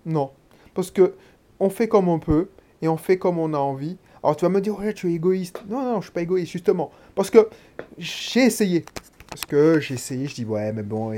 Non. 0.05 0.32
Parce 0.74 0.91
que 0.91 1.15
on 1.60 1.70
fait 1.70 1.88
comme 1.88 2.08
on 2.08 2.20
peut 2.20 2.50
et 2.82 2.88
on 2.88 2.98
fait 2.98 3.17
comme 3.17 3.39
on 3.39 3.53
a 3.53 3.58
envie. 3.58 3.98
Alors 4.24 4.36
tu 4.36 4.46
vas 4.46 4.50
me 4.50 4.62
dire, 4.62 4.77
ouais, 4.77 4.93
tu 4.93 5.12
es 5.12 5.15
égoïste. 5.15 5.63
Non, 5.67 5.82
non, 5.82 5.98
je 5.98 6.05
suis 6.05 6.13
pas 6.13 6.22
égoïste, 6.22 6.51
justement. 6.51 6.91
Parce 7.15 7.29
que 7.29 7.50
j'ai 7.98 8.46
essayé. 8.46 8.86
Parce 9.29 9.46
que 9.46 9.79
j'ai 9.79 9.96
essayé, 9.96 10.27
je 10.27 10.36
dis, 10.36 10.46
ouais, 10.46 10.72
mais 10.72 10.84
bon, 10.84 11.13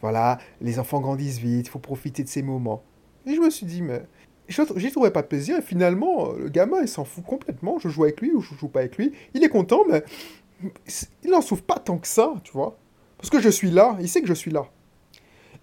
voilà, 0.00 0.38
les 0.60 0.78
enfants 0.78 1.00
grandissent 1.00 1.38
vite, 1.38 1.66
il 1.66 1.70
faut 1.70 1.78
profiter 1.78 2.24
de 2.24 2.28
ces 2.28 2.42
moments. 2.42 2.82
Et 3.26 3.34
je 3.34 3.40
me 3.40 3.48
suis 3.48 3.64
dit, 3.64 3.80
mais 3.80 4.02
j'y 4.48 4.90
trouvais 4.92 5.10
pas 5.10 5.22
de 5.22 5.26
plaisir. 5.26 5.58
Et 5.58 5.62
finalement, 5.62 6.32
le 6.32 6.48
gamin, 6.48 6.80
il 6.82 6.88
s'en 6.88 7.04
fout 7.04 7.24
complètement. 7.24 7.78
Je 7.78 7.88
joue 7.88 8.04
avec 8.04 8.20
lui 8.20 8.32
ou 8.32 8.40
je 8.40 8.54
joue 8.54 8.68
pas 8.68 8.80
avec 8.80 8.96
lui. 8.96 9.12
Il 9.34 9.44
est 9.44 9.48
content, 9.48 9.82
mais 9.88 10.04
il 11.22 11.30
n'en 11.30 11.40
souffre 11.40 11.64
pas 11.64 11.78
tant 11.78 11.98
que 11.98 12.08
ça, 12.08 12.34
tu 12.44 12.52
vois. 12.52 12.76
Parce 13.18 13.30
que 13.30 13.40
je 13.40 13.48
suis 13.48 13.70
là, 13.70 13.96
il 14.00 14.08
sait 14.08 14.20
que 14.20 14.28
je 14.28 14.34
suis 14.34 14.50
là. 14.50 14.66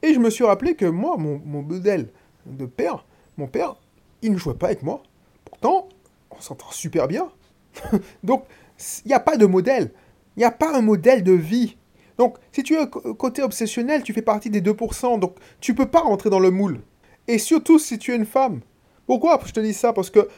Et 0.02 0.14
je 0.14 0.20
me 0.20 0.30
suis 0.30 0.44
rappelé 0.44 0.76
que 0.76 0.86
moi, 0.86 1.18
mon, 1.18 1.40
modèle 1.40 2.10
de 2.46 2.66
père, 2.66 3.06
mon 3.38 3.48
père, 3.48 3.76
il 4.22 4.32
ne 4.32 4.38
jouait 4.38 4.56
pas 4.56 4.68
avec 4.68 4.84
moi. 4.84 5.04
Pourtant, 5.46 5.90
on 6.32 6.42
s'entend 6.42 6.72
super 6.72 7.08
bien. 7.08 7.30
Donc, 8.24 8.46
il 9.06 9.10
n'y 9.10 9.14
a 9.14 9.20
pas 9.20 9.38
de 9.38 9.46
modèle. 9.46 9.92
Il 10.36 10.40
n'y 10.40 10.46
a 10.46 10.52
pas 10.52 10.76
un 10.76 10.82
modèle 10.82 11.24
de 11.24 11.34
vie. 11.34 11.78
Donc, 12.18 12.38
si 12.52 12.64
tu 12.64 12.76
es 12.76 12.88
côté 12.88 13.42
obsessionnel, 13.42 14.04
tu 14.04 14.14
fais 14.14 14.22
partie 14.22 14.50
des 14.50 14.62
2%. 14.62 15.20
Donc, 15.20 15.38
tu 15.60 15.76
peux 15.76 15.88
pas 15.88 16.02
rentrer 16.02 16.30
dans 16.30 16.40
le 16.40 16.52
moule. 16.52 16.82
Et 17.28 17.38
surtout 17.38 17.80
si 17.80 18.00
tu 18.00 18.12
es 18.12 18.16
une 18.16 18.26
femme. 18.26 18.62
Pourquoi 19.12 19.38
je 19.46 19.52
te 19.52 19.60
dis 19.60 19.74
ça? 19.74 19.92
Parce 19.92 20.10
que 20.10 20.30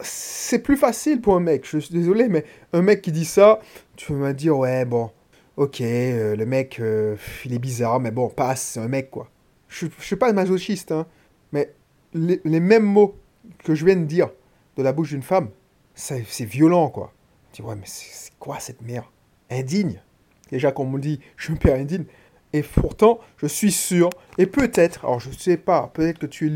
c'est 0.00 0.58
plus 0.58 0.76
facile 0.76 1.22
pour 1.22 1.34
un 1.34 1.40
mec. 1.40 1.66
Je 1.66 1.78
suis 1.78 1.94
désolé, 1.94 2.28
mais 2.28 2.44
un 2.74 2.82
mec 2.82 3.00
qui 3.00 3.10
dit 3.10 3.24
ça, 3.24 3.58
tu 3.96 4.12
vas 4.12 4.18
me 4.18 4.34
dire, 4.34 4.54
ouais, 4.58 4.84
bon, 4.84 5.10
ok, 5.56 5.80
euh, 5.80 6.36
le 6.36 6.44
mec, 6.44 6.78
euh, 6.78 7.16
il 7.46 7.54
est 7.54 7.58
bizarre, 7.58 8.00
mais 8.00 8.10
bon, 8.10 8.28
passe, 8.28 8.60
c'est 8.60 8.80
un 8.80 8.88
mec, 8.88 9.10
quoi. 9.10 9.30
Je, 9.68 9.86
ne 9.86 9.90
suis 10.00 10.16
pas 10.16 10.30
masochiste, 10.34 10.92
hein. 10.92 11.06
Mais 11.52 11.72
les, 12.12 12.60
mêmes 12.60 12.84
mots 12.84 13.16
que 13.64 13.74
je 13.74 13.86
viens 13.86 13.96
de 13.96 14.04
dire 14.04 14.28
de 14.76 14.82
la 14.82 14.92
bouche 14.92 15.08
d'une 15.08 15.22
femme, 15.22 15.48
c'est 15.94 16.44
violent, 16.44 16.90
quoi. 16.90 17.14
Tu 17.54 17.62
dis, 17.62 17.66
ouais, 17.66 17.76
mais 17.76 17.86
c'est 17.86 18.32
quoi 18.38 18.60
cette 18.60 18.82
mère 18.82 19.10
Indigne. 19.48 20.02
Déjà, 20.50 20.70
qu'on 20.70 20.84
me 20.84 21.00
dit, 21.00 21.18
je 21.38 21.50
me 21.50 21.56
père 21.56 21.76
indigne. 21.76 22.04
Et 22.52 22.62
pourtant, 22.62 23.20
je 23.38 23.46
suis 23.46 23.72
sûr, 23.72 24.10
et 24.36 24.44
peut-être, 24.44 25.06
alors 25.06 25.18
je 25.18 25.30
ne 25.30 25.34
sais 25.34 25.56
pas, 25.56 25.90
peut-être 25.94 26.18
que 26.18 26.26
tu 26.26 26.48
es 26.48 26.50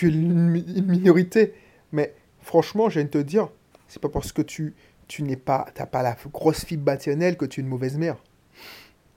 l'une 0.00 0.64
une 0.76 0.86
minorité, 0.86 1.54
mais 1.92 2.14
franchement, 2.40 2.88
j'ai 2.88 3.00
envie 3.00 3.10
de 3.10 3.18
te 3.18 3.18
dire, 3.18 3.48
c'est 3.88 4.00
pas 4.00 4.08
parce 4.08 4.32
que 4.32 4.42
tu, 4.42 4.74
tu 5.06 5.22
n'es 5.22 5.36
pas, 5.36 5.66
t'as 5.74 5.86
pas 5.86 6.02
la 6.02 6.16
grosse 6.32 6.64
fibre 6.64 6.84
bationnelle 6.84 7.36
que 7.36 7.44
tu 7.44 7.60
es 7.60 7.62
une 7.62 7.68
mauvaise 7.68 7.98
mère. 7.98 8.16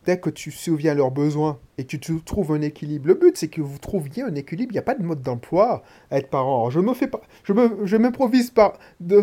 Dès 0.05 0.19
que 0.19 0.29
tu 0.29 0.51
souviens 0.51 0.93
leurs 0.93 1.09
besoins 1.09 1.57
et 1.79 1.85
que 1.85 1.97
tu 1.97 2.21
trouves 2.21 2.51
un 2.51 2.61
équilibre, 2.61 3.07
le 3.07 3.15
but 3.15 3.35
c'est 3.37 3.47
que 3.47 3.61
vous 3.61 3.79
trouviez 3.79 4.21
un 4.21 4.35
équilibre. 4.35 4.71
Il 4.71 4.75
n'y 4.75 4.79
a 4.79 4.83
pas 4.83 4.93
de 4.93 5.01
mode 5.01 5.21
d'emploi 5.21 5.81
à 6.11 6.17
être 6.19 6.29
parent. 6.29 6.57
Alors, 6.57 6.71
je 6.71 6.79
me 6.79 6.93
fais 6.93 7.07
pas, 7.07 7.21
je 7.43 7.53
me, 7.53 7.85
je 7.85 7.97
m'improvise 7.97 8.53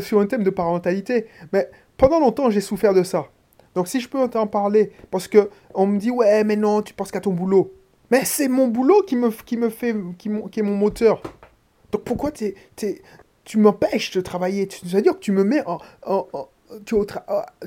sur 0.01 0.21
un 0.21 0.27
thème 0.27 0.43
de 0.43 0.51
parentalité, 0.51 1.27
mais 1.53 1.71
pendant 1.97 2.19
longtemps 2.19 2.51
j'ai 2.51 2.61
souffert 2.61 2.95
de 2.95 3.05
ça. 3.05 3.27
Donc 3.75 3.87
si 3.87 4.01
je 4.01 4.09
peux 4.09 4.27
t'en 4.29 4.47
parler, 4.47 4.91
parce 5.11 5.29
que 5.29 5.51
on 5.75 5.87
me 5.87 5.99
dit 5.99 6.11
ouais 6.11 6.43
mais 6.43 6.57
non 6.57 6.83
tu 6.83 6.95
penses 6.95 7.13
qu'à 7.13 7.21
ton 7.21 7.33
boulot, 7.33 7.73
mais 8.11 8.25
c'est 8.25 8.49
mon 8.49 8.69
boulot 8.69 9.03
qui 9.07 9.17
me, 9.17 9.31
qui 9.31 9.57
me 9.57 9.69
fait, 9.69 9.95
qui, 10.19 10.31
qui 10.51 10.61
est 10.61 10.65
mon 10.65 10.77
moteur. 10.77 11.23
Donc 11.93 12.05
pourquoi 12.05 12.33
tu 12.33 13.59
m'empêches 13.59 14.11
de 14.13 14.21
travailler? 14.21 14.69
C'est-à-dire 14.71 15.15
que 15.15 15.21
tu 15.21 15.33
me 15.33 15.45
mets 15.45 15.63
en... 15.67 15.79
tu, 16.85 16.97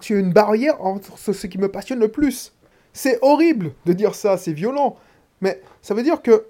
tu 0.02 0.16
as 0.16 0.20
une 0.20 0.34
barrière 0.34 0.84
entre 0.84 1.18
ce, 1.18 1.48
qui 1.48 1.58
me 1.58 1.70
passionne 1.70 2.00
le 2.00 2.10
plus. 2.10 2.54
C'est 2.92 3.20
horrible 3.22 3.72
de 3.86 3.94
dire 3.94 4.16
ça, 4.16 4.38
c'est 4.38 4.54
violent. 4.54 4.98
Mais 5.42 5.62
ça 5.82 5.94
veut 5.94 6.04
dire 6.04 6.22
que 6.22 6.46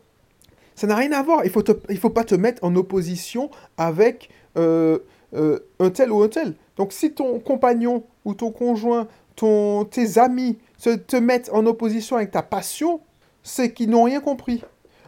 ça 0.76 0.88
n'a 0.88 0.96
rien 0.96 1.12
à 1.12 1.22
voir. 1.22 1.46
Il 1.46 1.52
ne 1.52 1.74
il 1.90 1.98
faut 1.98 2.10
pas 2.10 2.24
te 2.24 2.36
mettre 2.36 2.64
en 2.64 2.76
opposition 2.76 3.50
avec 3.78 4.30
euh, 4.58 5.00
euh, 5.34 5.60
un 5.80 5.90
tel 5.90 6.12
ou 6.12 6.22
un 6.22 6.30
tel. 6.30 6.56
Donc 6.78 6.94
si 6.94 7.12
ton 7.12 7.40
compagnon 7.40 8.04
ou 8.24 8.34
ton 8.34 8.52
conjoint, 8.52 9.08
ton, 9.36 9.86
tes 9.86 10.18
amis 10.18 10.58
se, 10.78 10.92
te 10.92 11.18
mettent 11.18 11.50
en 11.52 11.66
opposition 11.66 12.16
avec 12.16 12.32
ta 12.32 12.42
passion, 12.42 13.02
c'est 13.44 13.74
qu'ils 13.74 13.90
n'ont 13.90 14.04
rien 14.04 14.22
compris. 14.22 14.64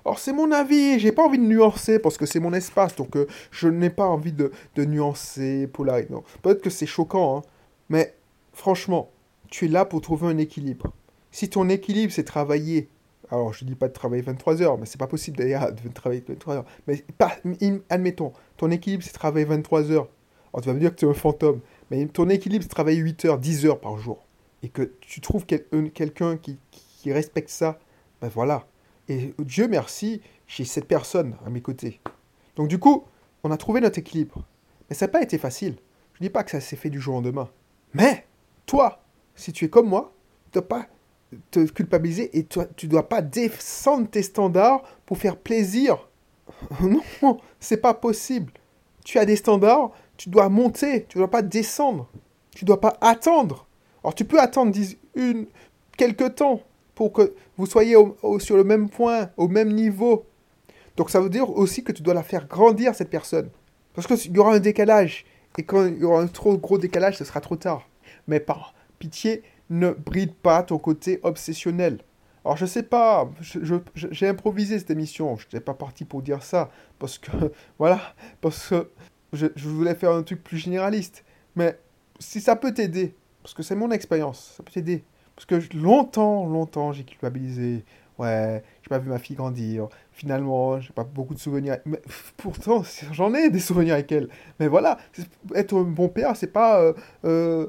Alors 0.08 0.20
c'est 0.20 0.32
mon 0.32 0.54
avis, 0.54 1.00
j'ai 1.00 1.12
pas 1.12 1.26
envie 1.26 1.38
de 1.38 1.44
nuancer 1.44 2.00
parce 2.00 2.18
que 2.18 2.26
c'est 2.26 2.40
mon 2.40 2.54
espace, 2.54 2.96
donc 2.96 3.18
euh, 3.18 3.28
je 3.52 3.68
n'ai 3.68 3.90
pas 3.90 4.06
envie 4.06 4.32
de, 4.32 4.54
nuancer, 4.78 5.68
polariser. 5.68 6.08
Peut-être 6.42 6.62
que 6.62 6.70
c'est 6.70 6.86
choquant, 6.86 7.40
hein, 7.40 7.42
mais 7.90 8.16
franchement, 8.54 9.10
tu 9.50 9.66
es 9.66 9.68
là 9.68 9.84
pour 9.84 10.00
trouver 10.00 10.28
un 10.28 10.38
équilibre. 10.38 10.94
Si 11.30 11.50
ton 11.50 11.68
équilibre 11.68 12.14
c'est 12.14 12.24
travailler, 12.24 12.88
alors 13.30 13.52
je 13.52 13.66
dis 13.66 13.76
pas 13.76 13.90
de 13.90 13.94
travailler 13.94 14.22
23 14.22 14.62
heures, 14.62 14.78
mais 14.78 14.86
c'est 14.86 14.98
pas 14.98 15.08
possible 15.08 15.36
d'ailleurs 15.36 15.74
de 15.84 15.90
travailler 15.90 16.24
23 16.26 16.56
heures. 16.56 16.66
Mais 16.88 17.04
pas, 17.18 17.36
admettons, 17.90 18.32
ton 18.56 18.72
équilibre 18.72 19.04
c'est 19.04 19.12
travailler 19.12 19.46
23 19.46 19.92
heures. 19.92 20.08
Alors 20.54 20.62
tu 20.62 20.70
vas 20.70 20.74
me 20.74 20.80
dire 20.80 20.92
que 20.92 20.96
tu 20.96 21.06
es 21.06 21.10
un 21.10 21.14
fantôme, 21.16 21.60
mais 21.92 22.06
ton 22.06 22.30
équilibre 22.30 22.64
c'est 22.64 22.70
travailler 22.70 23.00
8 23.00 23.26
heures, 23.26 23.40
10 23.40 23.66
heures 23.66 23.82
par 23.82 23.98
jour. 23.98 24.24
Et 24.64 24.70
que 24.70 24.90
tu 25.02 25.20
trouves 25.20 25.46
quelqu'un 25.46 26.38
qui, 26.38 26.60
qui 26.72 27.12
respecte 27.12 27.50
ça, 27.50 27.78
ben 28.22 28.30
voilà, 28.34 28.66
et 29.10 29.34
Dieu 29.40 29.68
merci, 29.68 30.22
j'ai 30.48 30.66
cette 30.66 30.88
personne 30.88 31.36
à 31.46 31.50
mes 31.50 31.62
côtés. 31.62 32.00
Donc 32.56 32.68
du 32.68 32.80
coup, 32.80 33.06
on 33.44 33.52
a 33.52 33.58
trouvé 33.58 33.82
notre 33.82 34.00
équilibre. 34.00 34.44
Mais 34.90 34.96
ça 34.96 35.06
n'a 35.06 35.12
pas 35.12 35.22
été 35.22 35.38
facile. 35.38 35.76
Je 36.14 36.24
ne 36.24 36.28
dis 36.28 36.32
pas 36.32 36.44
que 36.44 36.52
ça 36.52 36.62
s'est 36.62 36.76
fait 36.76 36.90
du 36.90 37.00
jour 37.00 37.16
au 37.16 37.18
lendemain. 37.18 37.50
Mais, 37.94 38.26
toi, 38.66 39.04
si 39.36 39.54
tu 39.54 39.66
es 39.66 39.70
comme 39.70 39.88
moi, 39.88 40.14
tu 40.46 40.60
dois 40.60 40.68
pas 40.68 40.88
te 41.52 41.66
culpabiliser 41.68 42.38
et 42.38 42.44
toi, 42.44 42.66
tu 42.76 42.88
dois 42.88 43.08
pas 43.08 43.22
descendre 43.22 44.10
tes 44.10 44.24
standards 44.24 44.84
pour 45.06 45.18
faire 45.18 45.38
plaisir. 45.38 46.08
non, 46.82 47.40
c'est 47.60 47.78
pas 47.78 47.94
possible. 47.94 48.52
Tu 49.06 49.20
as 49.20 49.26
des 49.26 49.36
standards, 49.36 49.92
tu 50.18 50.30
dois 50.30 50.50
monter, 50.50 51.06
tu 51.08 51.18
ne 51.18 51.22
dois 51.22 51.32
pas 51.32 51.42
descendre. 51.42 52.10
Tu 52.56 52.66
ne 52.66 52.68
dois 52.68 52.82
pas 52.82 52.98
attendre. 53.02 53.68
Alors 54.04 54.16
tu 54.16 54.26
peux 54.26 54.40
attendre 54.40 54.76
une, 55.16 55.48
quelques 55.98 56.36
temps, 56.36 56.62
pour 56.98 57.14
que 57.14 57.36
vous 57.58 57.68
soyez 57.68 57.96
sur 58.40 58.58
le 58.58 58.64
même 58.64 58.90
point, 58.90 59.30
au 59.38 59.48
même 59.48 59.72
niveau. 59.72 60.26
Donc 60.96 61.12
ça 61.12 61.22
veut 61.22 61.30
dire 61.30 61.48
aussi 61.56 61.84
que 61.84 61.92
tu 61.92 62.02
dois 62.02 62.16
la 62.16 62.24
faire 62.24 62.48
grandir, 62.48 62.96
cette 62.96 63.12
personne. 63.12 63.52
Parce 63.94 64.08
qu'il 64.08 64.36
y 64.36 64.40
aura 64.40 64.56
un 64.56 64.60
décalage. 64.60 65.24
Et 65.60 65.64
quand 65.64 65.86
il 65.86 66.00
y 66.00 66.04
aura 66.04 66.22
un 66.22 66.26
trop 66.26 66.58
gros 66.58 66.80
décalage, 66.80 67.18
ce 67.18 67.24
sera 67.24 67.40
trop 67.40 67.56
tard. 67.56 67.88
Mais 68.28 68.40
par 68.40 68.74
pitié, 68.98 69.44
ne 69.70 69.92
bride 69.92 70.34
pas 70.34 70.64
ton 70.64 70.80
côté 70.80 71.20
obsessionnel. 71.22 72.00
Alors 72.44 72.58
je 72.58 72.66
sais 72.66 72.82
pas, 72.82 73.30
j'ai 73.94 74.28
improvisé 74.28 74.80
cette 74.80 74.90
émission, 74.90 75.38
je 75.38 75.46
n'étais 75.46 75.60
pas 75.60 75.76
parti 75.76 76.04
pour 76.04 76.24
dire 76.24 76.42
ça, 76.42 76.72
parce 76.98 77.20
que, 77.20 77.30
voilà, 77.78 78.02
parce 78.42 78.70
que 78.70 78.90
je, 79.34 79.46
je 79.56 79.70
voulais 79.70 79.94
faire 79.94 80.14
un 80.14 80.24
truc 80.24 80.44
plus 80.44 80.58
généraliste. 80.58 81.24
Mais 81.56 81.78
si 82.18 82.42
ça 82.42 82.56
peut 82.56 82.74
t'aider, 82.74 83.14
parce 83.44 83.54
que 83.54 83.62
c'est 83.62 83.76
mon 83.76 83.92
expérience, 83.92 84.56
ça 84.58 84.64
peut 84.64 84.72
t'aider, 84.72 85.04
parce 85.38 85.46
que 85.46 85.78
longtemps, 85.78 86.48
longtemps, 86.48 86.94
j'ai 86.94 87.04
culpabilisé. 87.04 87.86
Ouais, 88.18 88.64
j'ai 88.82 88.90
pas 88.90 88.98
vu 88.98 89.08
ma 89.08 89.20
fille 89.20 89.36
grandir. 89.36 89.88
Finalement, 90.12 90.80
j'ai 90.80 90.92
pas 90.94 91.04
beaucoup 91.04 91.36
de 91.36 91.40
souvenirs. 91.40 91.78
Mais 91.86 92.02
pourtant, 92.38 92.82
j'en 93.12 93.32
ai 93.36 93.52
des 93.52 93.60
souvenirs 93.60 93.94
avec 93.94 94.12
elle. 94.12 94.30
Mais 94.60 94.68
voilà, 94.68 94.98
être 95.54 95.78
un 95.78 95.84
bon 95.84 96.10
père, 96.10 96.36
c'est 96.36 96.52
pas 96.52 96.82
euh, 96.82 96.94
euh, 97.24 97.68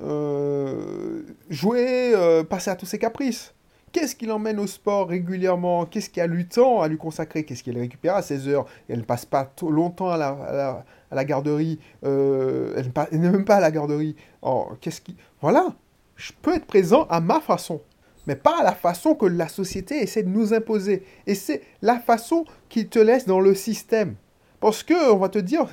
euh, 0.00 1.22
jouer, 1.50 2.14
passer 2.48 2.70
à 2.70 2.76
tous 2.76 2.86
ses 2.86 3.00
caprices. 3.00 3.52
Qu'est-ce 3.90 4.14
qui 4.14 4.26
l'emmène 4.26 4.60
au 4.60 4.68
sport 4.68 5.08
régulièrement? 5.08 5.86
Qu'est-ce 5.86 6.10
qui 6.10 6.20
a 6.20 6.28
lui 6.28 6.46
temps 6.46 6.82
à 6.82 6.86
lui 6.86 6.98
consacrer? 6.98 7.42
Qu'est-ce 7.42 7.64
qu'elle 7.64 7.78
récupère 7.78 8.14
à 8.14 8.22
16 8.22 8.46
heures? 8.46 8.66
Elle 8.88 9.00
ne 9.00 9.04
passe 9.04 9.24
pas 9.24 9.52
longtemps 9.62 10.10
à 10.10 10.16
la, 10.16 10.84
à 11.10 11.14
la, 11.16 11.24
garderie. 11.24 11.80
elle 12.04 12.92
n'est 13.10 13.30
même 13.30 13.44
pas 13.44 13.56
à 13.56 13.60
la 13.60 13.72
garderie. 13.72 14.14
Oh, 14.40 14.68
qu'est-ce 14.80 15.00
qui... 15.00 15.16
Voilà 15.40 15.74
je 16.18 16.32
peux 16.42 16.56
être 16.56 16.66
présent 16.66 17.06
à 17.08 17.20
ma 17.20 17.40
façon, 17.40 17.80
mais 18.26 18.36
pas 18.36 18.60
à 18.60 18.64
la 18.64 18.74
façon 18.74 19.14
que 19.14 19.24
la 19.24 19.48
société 19.48 20.02
essaie 20.02 20.24
de 20.24 20.28
nous 20.28 20.52
imposer. 20.52 21.04
Et 21.26 21.34
c'est 21.34 21.62
la 21.80 21.98
façon 21.98 22.44
qui 22.68 22.88
te 22.88 22.98
laisse 22.98 23.24
dans 23.24 23.40
le 23.40 23.54
système. 23.54 24.16
Parce 24.60 24.82
que, 24.82 25.12
on 25.12 25.18
va 25.18 25.28
te 25.28 25.38
dire, 25.38 25.66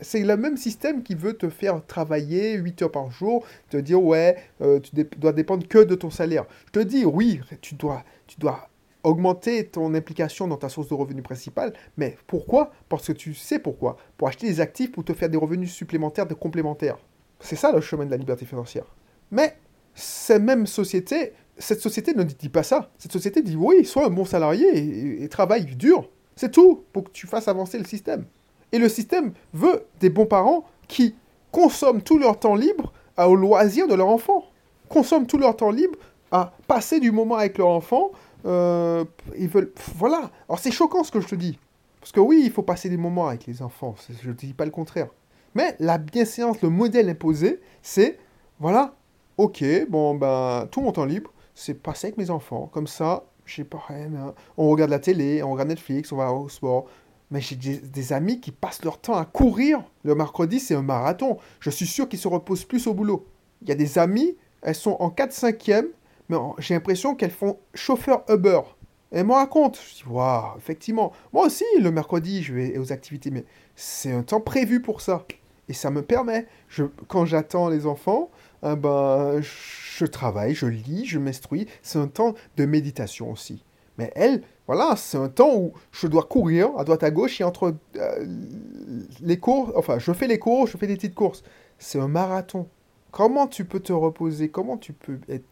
c'est 0.00 0.20
le 0.20 0.36
même 0.36 0.56
système 0.56 1.02
qui 1.02 1.16
veut 1.16 1.34
te 1.34 1.48
faire 1.48 1.84
travailler 1.84 2.54
8 2.54 2.82
heures 2.82 2.92
par 2.92 3.10
jour, 3.10 3.44
te 3.68 3.76
dire, 3.76 4.00
ouais, 4.00 4.36
euh, 4.60 4.78
tu 4.78 4.92
dois 5.18 5.32
dépendre 5.32 5.66
que 5.66 5.78
de 5.78 5.96
ton 5.96 6.10
salaire. 6.10 6.44
Je 6.66 6.70
te 6.70 6.78
dis, 6.78 7.04
oui, 7.04 7.40
tu 7.60 7.74
dois, 7.74 8.04
tu 8.28 8.38
dois 8.38 8.68
augmenter 9.02 9.66
ton 9.66 9.92
implication 9.94 10.46
dans 10.46 10.56
ta 10.56 10.68
source 10.68 10.86
de 10.86 10.94
revenus 10.94 11.24
principale, 11.24 11.72
mais 11.96 12.16
pourquoi? 12.28 12.70
Parce 12.88 13.08
que 13.08 13.12
tu 13.12 13.34
sais 13.34 13.58
pourquoi. 13.58 13.96
Pour 14.16 14.28
acheter 14.28 14.46
des 14.46 14.60
actifs, 14.60 14.92
pour 14.92 15.04
te 15.04 15.12
faire 15.12 15.28
des 15.28 15.36
revenus 15.36 15.72
supplémentaires, 15.72 16.26
de 16.26 16.34
complémentaires. 16.34 16.98
C'est 17.40 17.56
ça 17.56 17.72
le 17.72 17.80
chemin 17.80 18.06
de 18.06 18.12
la 18.12 18.16
liberté 18.16 18.46
financière. 18.46 18.84
Mais 19.32 19.56
cette 19.94 20.42
même 20.42 20.66
société, 20.66 21.32
cette 21.58 21.80
société 21.80 22.14
ne 22.14 22.22
dit 22.22 22.48
pas 22.48 22.62
ça. 22.62 22.90
Cette 22.98 23.12
société 23.12 23.42
dit 23.42 23.56
oui, 23.56 23.84
sois 23.84 24.06
un 24.06 24.10
bon 24.10 24.24
salarié 24.24 25.22
et, 25.22 25.28
travaille 25.28 25.64
dur. 25.64 26.08
C'est 26.36 26.50
tout 26.50 26.84
pour 26.92 27.04
que 27.04 27.10
tu 27.10 27.26
fasses 27.26 27.48
avancer 27.48 27.78
le 27.78 27.84
système. 27.84 28.24
Et 28.72 28.78
le 28.78 28.88
système 28.88 29.32
veut 29.52 29.84
des 30.00 30.08
bons 30.08 30.26
parents 30.26 30.64
qui 30.88 31.14
consomment 31.50 32.02
tout 32.02 32.18
leur 32.18 32.38
temps 32.38 32.54
libre 32.54 32.92
au 33.18 33.36
loisir 33.36 33.86
de 33.86 33.94
leur 33.94 34.08
enfant. 34.08 34.44
Consomment 34.88 35.26
tout 35.26 35.38
leur 35.38 35.56
temps 35.56 35.70
libre 35.70 35.98
à 36.30 36.52
passer 36.66 37.00
du 37.00 37.12
moment 37.12 37.36
avec 37.36 37.58
leur 37.58 37.68
enfant. 37.68 38.12
Euh, 38.46 39.04
ils 39.38 39.48
veulent. 39.48 39.72
Voilà. 39.96 40.30
Alors 40.48 40.58
c'est 40.58 40.70
choquant 40.70 41.04
ce 41.04 41.12
que 41.12 41.20
je 41.20 41.28
te 41.28 41.34
dis. 41.34 41.58
Parce 42.00 42.12
que 42.12 42.20
oui, 42.20 42.42
il 42.44 42.50
faut 42.50 42.62
passer 42.62 42.88
des 42.88 42.96
moments 42.96 43.28
avec 43.28 43.46
les 43.46 43.62
enfants. 43.62 43.94
Je 44.22 44.28
ne 44.28 44.34
te 44.34 44.46
dis 44.46 44.54
pas 44.54 44.64
le 44.64 44.70
contraire. 44.70 45.08
Mais 45.54 45.76
la 45.78 45.98
bienséance, 45.98 46.62
le 46.62 46.70
modèle 46.70 47.08
imposé, 47.08 47.60
c'est 47.82 48.18
voilà, 48.58 48.94
ok, 49.38 49.64
bon, 49.88 50.14
ben, 50.14 50.68
tout 50.70 50.80
mon 50.80 50.92
temps 50.92 51.04
libre, 51.04 51.32
c'est 51.54 51.74
passer 51.74 52.08
avec 52.08 52.18
mes 52.18 52.30
enfants. 52.30 52.68
Comme 52.72 52.86
ça, 52.86 53.24
j'ai 53.46 53.64
pas 53.64 53.82
rien. 53.88 54.34
On 54.56 54.68
regarde 54.68 54.90
la 54.90 54.98
télé, 54.98 55.42
on 55.42 55.52
regarde 55.52 55.68
Netflix, 55.68 56.12
on 56.12 56.16
va 56.16 56.32
au 56.32 56.48
sport. 56.48 56.86
Mais 57.30 57.40
j'ai 57.40 57.56
des, 57.56 58.12
amis 58.12 58.40
qui 58.40 58.50
passent 58.50 58.84
leur 58.84 59.00
temps 59.00 59.16
à 59.16 59.24
courir. 59.24 59.82
Le 60.04 60.14
mercredi, 60.14 60.60
c'est 60.60 60.74
un 60.74 60.82
marathon. 60.82 61.38
Je 61.60 61.70
suis 61.70 61.86
sûr 61.86 62.08
qu'ils 62.08 62.18
se 62.18 62.28
reposent 62.28 62.64
plus 62.64 62.86
au 62.86 62.94
boulot. 62.94 63.26
Il 63.62 63.68
y 63.68 63.72
a 63.72 63.74
des 63.74 63.98
amis, 63.98 64.36
elles 64.60 64.74
sont 64.74 64.96
en 65.00 65.08
4-5e, 65.08 65.86
mais 66.28 66.36
j'ai 66.58 66.74
l'impression 66.74 67.14
qu'elles 67.14 67.30
font 67.30 67.58
chauffeur 67.74 68.24
Uber. 68.28 68.60
Et 69.12 69.18
elles 69.18 69.26
me 69.26 69.32
racontent. 69.32 69.78
Je 69.88 70.02
dis, 70.02 70.10
waouh, 70.10 70.58
effectivement. 70.58 71.12
Moi 71.32 71.46
aussi, 71.46 71.64
le 71.80 71.90
mercredi, 71.90 72.42
je 72.42 72.52
vais 72.52 72.76
aux 72.76 72.92
activités, 72.92 73.30
mais 73.30 73.44
c'est 73.76 74.12
un 74.12 74.22
temps 74.22 74.40
prévu 74.40 74.82
pour 74.82 75.00
ça. 75.00 75.24
Et 75.68 75.72
ça 75.72 75.90
me 75.90 76.02
permet, 76.02 76.46
je, 76.68 76.84
quand 77.08 77.24
j'attends 77.24 77.70
les 77.70 77.86
enfants, 77.86 78.30
ah 78.62 78.76
ben, 78.76 79.40
je 79.40 80.04
travaille, 80.06 80.54
je 80.54 80.66
lis, 80.66 81.04
je 81.06 81.18
m'instruis. 81.18 81.66
C'est 81.82 81.98
un 81.98 82.06
temps 82.06 82.34
de 82.56 82.64
méditation 82.64 83.30
aussi. 83.30 83.64
Mais 83.98 84.10
elle, 84.14 84.42
voilà, 84.66 84.94
c'est 84.96 85.18
un 85.18 85.28
temps 85.28 85.54
où 85.54 85.72
je 85.90 86.06
dois 86.06 86.22
courir 86.22 86.70
à 86.78 86.84
droite 86.84 87.02
à 87.02 87.10
gauche 87.10 87.40
et 87.40 87.44
entre 87.44 87.74
euh, 87.96 88.26
les 89.20 89.38
cours, 89.38 89.72
enfin, 89.76 89.98
je 89.98 90.12
fais 90.12 90.26
les 90.26 90.38
cours, 90.38 90.66
je 90.66 90.78
fais 90.78 90.86
des 90.86 90.96
petites 90.96 91.14
courses. 91.14 91.42
C'est 91.78 91.98
un 91.98 92.08
marathon. 92.08 92.68
Comment 93.10 93.46
tu 93.46 93.64
peux 93.64 93.80
te 93.80 93.92
reposer? 93.92 94.48
Comment 94.48 94.78
tu 94.78 94.92
peux 94.92 95.18
être 95.28 95.44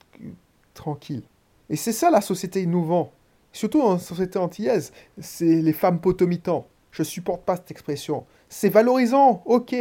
tranquille? 0.72 1.22
Et 1.68 1.76
c'est 1.76 1.92
ça 1.92 2.10
la 2.10 2.20
société 2.20 2.62
innovante. 2.62 3.12
surtout 3.52 3.82
en 3.82 3.98
société 3.98 4.38
antillaise, 4.38 4.92
c'est 5.20 5.60
les 5.60 5.72
femmes 5.72 6.00
potomitans. 6.00 6.66
Je 6.92 7.02
supporte 7.02 7.42
pas 7.44 7.56
cette 7.56 7.70
expression. 7.70 8.24
C'est 8.48 8.68
valorisant, 8.68 9.42
ok, 9.44 9.74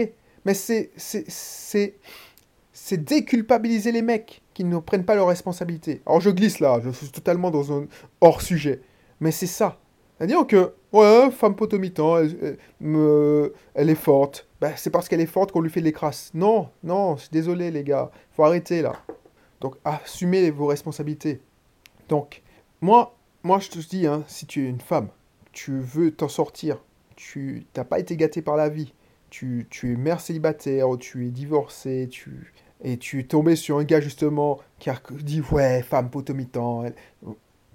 mais 0.46 0.54
c'est 0.54 0.92
c'est 0.98 1.96
déculpabiliser 2.98 3.92
les 3.92 4.02
mecs 4.02 4.42
qui 4.54 4.64
ne 4.64 4.78
prennent 4.80 5.06
pas 5.06 5.16
leurs 5.16 5.28
responsabilités. 5.28 6.02
Alors 6.06 6.22
je 6.22 6.30
glisse 6.30 6.60
là, 6.60 6.80
je 6.84 6.90
suis 6.90 7.10
totalement 7.10 7.52
dans 7.52 7.72
un 7.78 7.86
hors 8.22 8.42
sujet, 8.42 8.82
mais 9.20 9.32
c'est 9.32 9.48
ça. 9.48 9.78
C'est-à-dire 10.18 10.46
que, 10.48 10.74
ouais, 10.92 11.32
femme 11.32 11.56
potomitan, 11.56 12.18
elle, 12.18 12.58
elle, 13.74 13.90
est 13.90 13.96
forte. 13.96 14.48
Ben, 14.60 14.74
c'est 14.76 14.90
parce 14.90 15.08
qu'elle 15.08 15.22
est 15.22 15.26
forte 15.26 15.54
qu'on 15.54 15.62
lui 15.62 15.70
fait 15.70 15.80
les 15.80 15.94
crasses. 15.94 16.32
Non, 16.34 16.70
non, 16.84 17.16
je 17.16 17.22
suis 17.22 17.30
désolé 17.32 17.72
les 17.72 17.84
gars, 17.84 18.12
faut 18.32 18.44
arrêter 18.44 18.82
là. 18.82 18.94
Donc 19.62 19.76
assumez 19.86 20.52
vos 20.52 20.68
responsabilités. 20.68 21.42
Donc, 22.10 22.42
moi, 22.82 23.18
moi 23.44 23.60
je 23.60 23.70
te 23.70 23.80
dis, 23.80 24.08
hein, 24.08 24.24
si 24.28 24.46
tu 24.46 24.66
es 24.66 24.70
une 24.70 24.82
femme, 24.82 25.10
tu 25.52 25.80
veux 25.80 26.12
t'en 26.12 26.28
sortir, 26.28 26.84
tu 27.16 27.66
n'as 27.76 27.84
pas 27.84 28.00
été 28.00 28.18
gâté 28.18 28.42
par 28.42 28.58
la 28.58 28.70
vie, 28.70 28.94
tu, 29.30 29.68
tu 29.70 29.94
es 29.94 29.96
mère 29.96 30.20
célibataire, 30.20 30.88
tu 31.00 31.28
es 31.28 31.30
divorcé, 31.30 32.08
tu, 32.12 32.54
et 32.82 32.98
tu 32.98 33.28
tombé 33.28 33.56
sur 33.56 33.78
un 33.78 33.84
gars 33.84 34.02
justement 34.02 34.60
qui 34.80 34.90
a 34.90 35.02
dit 35.22 35.42
ouais, 35.52 35.82
femme 35.84 36.10
potomitan, 36.10 36.86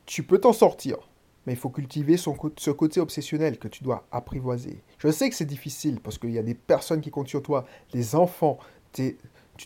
tu 0.06 0.22
peux 0.22 0.38
t'en 0.38 0.52
sortir 0.52 0.98
mais 1.46 1.52
il 1.52 1.58
faut 1.58 1.70
cultiver 1.70 2.16
son, 2.16 2.36
ce 2.56 2.70
côté 2.70 3.00
obsessionnel 3.00 3.58
que 3.58 3.68
tu 3.68 3.84
dois 3.84 4.06
apprivoiser. 4.10 4.82
Je 4.98 5.10
sais 5.10 5.28
que 5.28 5.36
c'est 5.36 5.44
difficile 5.44 6.00
parce 6.00 6.18
qu'il 6.18 6.30
y 6.30 6.38
a 6.38 6.42
des 6.42 6.54
personnes 6.54 7.00
qui 7.00 7.10
comptent 7.10 7.28
sur 7.28 7.42
toi, 7.42 7.66
les 7.92 8.14
enfants, 8.14 8.58
tu 8.92 9.18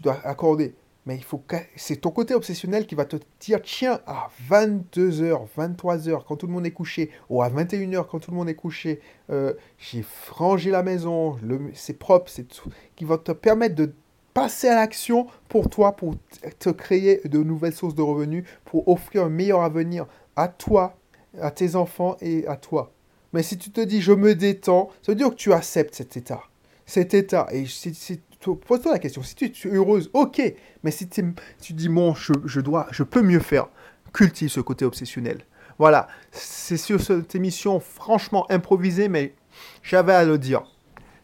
dois 0.02 0.18
accorder. 0.24 0.74
Mais 1.06 1.16
il 1.16 1.24
faut 1.24 1.42
c'est 1.76 1.96
ton 1.96 2.10
côté 2.10 2.34
obsessionnel 2.34 2.86
qui 2.86 2.94
va 2.94 3.06
te 3.06 3.16
dire 3.40 3.62
tiens, 3.62 4.00
à 4.06 4.28
22h, 4.50 5.46
23h, 5.56 6.24
quand 6.26 6.36
tout 6.36 6.46
le 6.46 6.52
monde 6.52 6.66
est 6.66 6.72
couché, 6.72 7.10
ou 7.30 7.42
à 7.42 7.48
21h, 7.48 8.06
quand 8.06 8.18
tout 8.18 8.30
le 8.30 8.36
monde 8.36 8.50
est 8.50 8.54
couché, 8.54 9.00
euh, 9.30 9.54
j'ai 9.78 10.04
rangé 10.30 10.70
la 10.70 10.82
maison, 10.82 11.38
c'est 11.72 11.98
propre, 11.98 12.30
c'est 12.30 12.48
tout, 12.48 12.68
qui 12.94 13.06
va 13.06 13.16
te 13.16 13.32
permettre 13.32 13.74
de 13.74 13.94
passer 14.38 14.68
à 14.68 14.76
l'action 14.76 15.26
pour 15.48 15.68
toi, 15.68 15.96
pour 15.96 16.14
te 16.60 16.70
créer 16.70 17.20
de 17.24 17.38
nouvelles 17.38 17.74
sources 17.74 17.96
de 17.96 18.02
revenus, 18.02 18.44
pour 18.64 18.86
offrir 18.88 19.24
un 19.24 19.28
meilleur 19.28 19.62
avenir 19.62 20.06
à 20.36 20.46
toi, 20.46 20.96
à 21.40 21.50
tes 21.50 21.74
enfants 21.74 22.16
et 22.20 22.46
à 22.46 22.56
toi. 22.56 22.92
Mais 23.32 23.42
si 23.42 23.58
tu 23.58 23.70
te 23.70 23.80
dis 23.80 24.00
je 24.00 24.12
me 24.12 24.36
détends, 24.36 24.90
ça 25.02 25.10
veut 25.10 25.16
dire 25.16 25.30
que 25.30 25.34
tu 25.34 25.52
acceptes 25.52 25.96
cet 25.96 26.16
état. 26.16 26.42
Cet 26.86 27.14
état. 27.14 27.48
Et 27.50 27.66
si, 27.66 28.20
pose-toi 28.40 28.92
la 28.92 29.00
question. 29.00 29.24
Si 29.24 29.34
tu 29.34 29.68
es 29.68 29.74
heureuse, 29.74 30.08
ok. 30.12 30.40
Mais 30.84 30.92
si 30.92 31.08
tu 31.08 31.72
dis 31.72 31.88
bon, 31.88 32.14
je, 32.14 32.60
dois, 32.60 32.86
je 32.92 33.02
peux 33.02 33.22
mieux 33.22 33.40
faire, 33.40 33.68
cultive 34.12 34.50
ce 34.50 34.60
côté 34.60 34.84
obsessionnel. 34.84 35.44
Voilà. 35.78 36.06
C'est 36.30 36.76
sur 36.76 37.00
cette 37.00 37.34
émission 37.34 37.80
franchement 37.80 38.46
improvisée, 38.52 39.08
mais 39.08 39.34
j'avais 39.82 40.14
à 40.14 40.24
le 40.24 40.38
dire. 40.38 40.62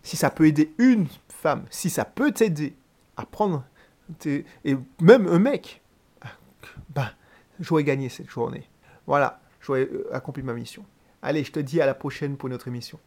Si 0.02 0.16
ça 0.16 0.30
peut 0.30 0.49
aider 0.49 0.75
une 0.78 1.06
femme, 1.28 1.64
si 1.71 1.90
ça 1.90 2.04
peut 2.04 2.33
t'aider 2.33 2.75
à 3.16 3.26
prendre, 3.26 3.64
et 4.25 4.76
même 5.00 5.28
un 5.28 5.38
mec, 5.38 5.83
ben, 6.90 7.11
j'aurais 7.61 7.85
gagné 7.85 8.09
cette 8.09 8.30
journée. 8.30 8.68
Voilà 9.06 9.40
j'aurais 9.64 9.88
euh, 9.90 10.09
accompli 10.12 10.42
ma 10.42 10.54
mission. 10.54 10.85
Allez, 11.23 11.44
je 11.44 11.52
te 11.52 11.61
dis 11.61 11.80
à 11.80 11.87
la 11.87 11.94
prochaine 11.94 12.37
pour 12.37 12.49
notre 12.49 12.68
émission. 12.68 12.99